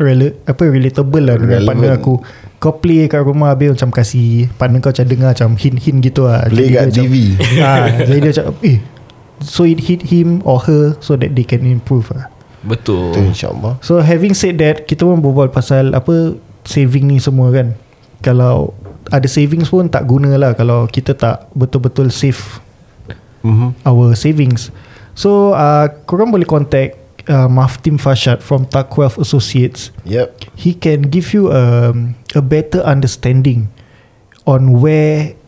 [0.00, 1.68] rela, apa relatable lah dengan Relevant.
[1.68, 2.14] partner aku.
[2.58, 6.48] Kau play kat rumah habis macam kasih partner kau macam dengar macam hint-hint gitu lah.
[6.48, 7.14] Play Jadi kat macam, TV.
[7.62, 8.78] ah, jadi dia macam eh
[9.38, 12.26] so it hit him or her so that they can improve lah.
[12.64, 16.34] betul Betul insyaAllah So having said that Kita pun berbual pasal Apa
[16.66, 17.78] Saving ni semua kan
[18.20, 18.74] Kalau
[19.08, 22.40] Ada savings pun tak guna lah Kalau kita tak Betul-betul save
[23.46, 23.86] mm-hmm.
[23.86, 24.74] Our savings.
[25.14, 26.98] So uh, Korang boleh contact
[27.30, 29.94] uh, Maftim Fashad From Tak Wealth Associates.
[30.02, 33.70] Yep He can give you um, A better understanding
[34.46, 35.38] On where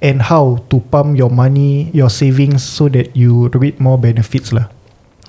[0.00, 4.70] And how To pump your money Your savings So that you Reap more benefits lah.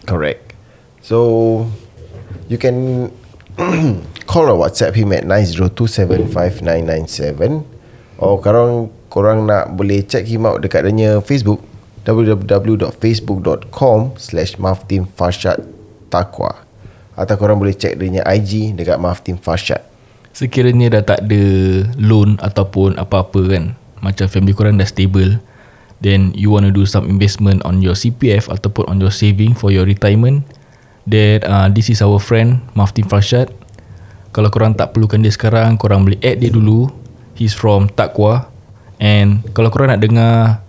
[0.05, 0.53] Correct.
[1.01, 1.67] So
[2.47, 3.09] You can
[4.25, 7.63] Call or WhatsApp him at 90275997
[8.21, 11.59] Or korang Korang nak boleh check him out Dekat dia Facebook
[12.01, 15.61] www.facebook.com Slash Maftim Farshad
[16.09, 16.65] Taqwa.
[17.13, 19.85] Atau korang boleh check dia IG Dekat Maftim Farshad.
[20.33, 21.43] Sekiranya dah tak ada
[21.99, 25.37] loan ataupun apa-apa kan macam family korang dah stable
[26.01, 29.69] then you want to do some investment on your CPF ataupun on your saving for
[29.69, 30.41] your retirement
[31.05, 33.53] then uh, this is our friend Maftin Farshad
[34.31, 36.91] kalau korang tak perlukan dia sekarang korang boleh add dia dulu.
[37.35, 38.47] He's from Takwa
[39.01, 40.61] and kalau korang nak dengar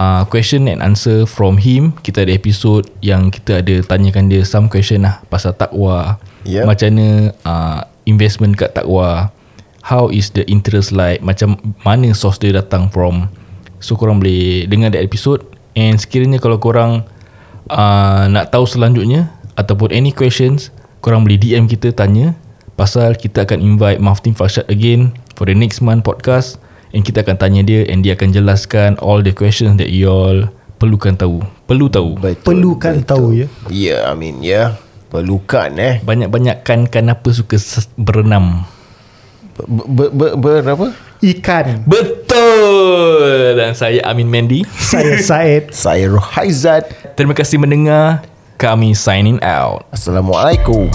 [0.00, 4.66] uh, question and answer from him kita ada episod yang kita ada tanyakan dia some
[4.66, 6.64] question lah pasal takwa Yep.
[6.64, 7.08] macam mana
[7.44, 9.28] uh, investment kat takwa
[9.84, 11.24] how is the interest like?
[11.24, 13.28] Macam mana source dia datang from?
[13.80, 15.44] So korang boleh dengar that episode.
[15.72, 17.08] And sekiranya kalau korang
[17.72, 20.70] uh, nak tahu selanjutnya ataupun any questions
[21.00, 22.36] korang boleh DM kita tanya
[22.80, 26.56] pasal kita akan invite Maftin Farshad again for the next month podcast
[26.96, 30.48] and kita akan tanya dia and dia akan jelaskan all the questions that you all
[30.80, 31.44] perlukan tahu.
[31.68, 32.16] Perlu tahu.
[32.16, 33.46] Betul Perlukan tahu ya?
[33.68, 34.48] Ya yeah, I mean Ya.
[34.48, 34.68] Yeah.
[35.12, 36.00] Perlukan eh.
[36.00, 37.60] Banyak-banyak kan kenapa suka
[38.00, 38.64] berenam.
[39.60, 40.88] Ber, ber, ber, ber, apa?
[41.20, 41.84] Ikan.
[41.84, 43.60] Betul.
[43.60, 45.68] Dan saya Amin Mendy Saya Said.
[45.84, 47.12] Saya Rohaizat.
[47.12, 48.24] Terima kasih mendengar.
[48.56, 49.84] Kami signing out.
[49.92, 50.88] Assalamualaikum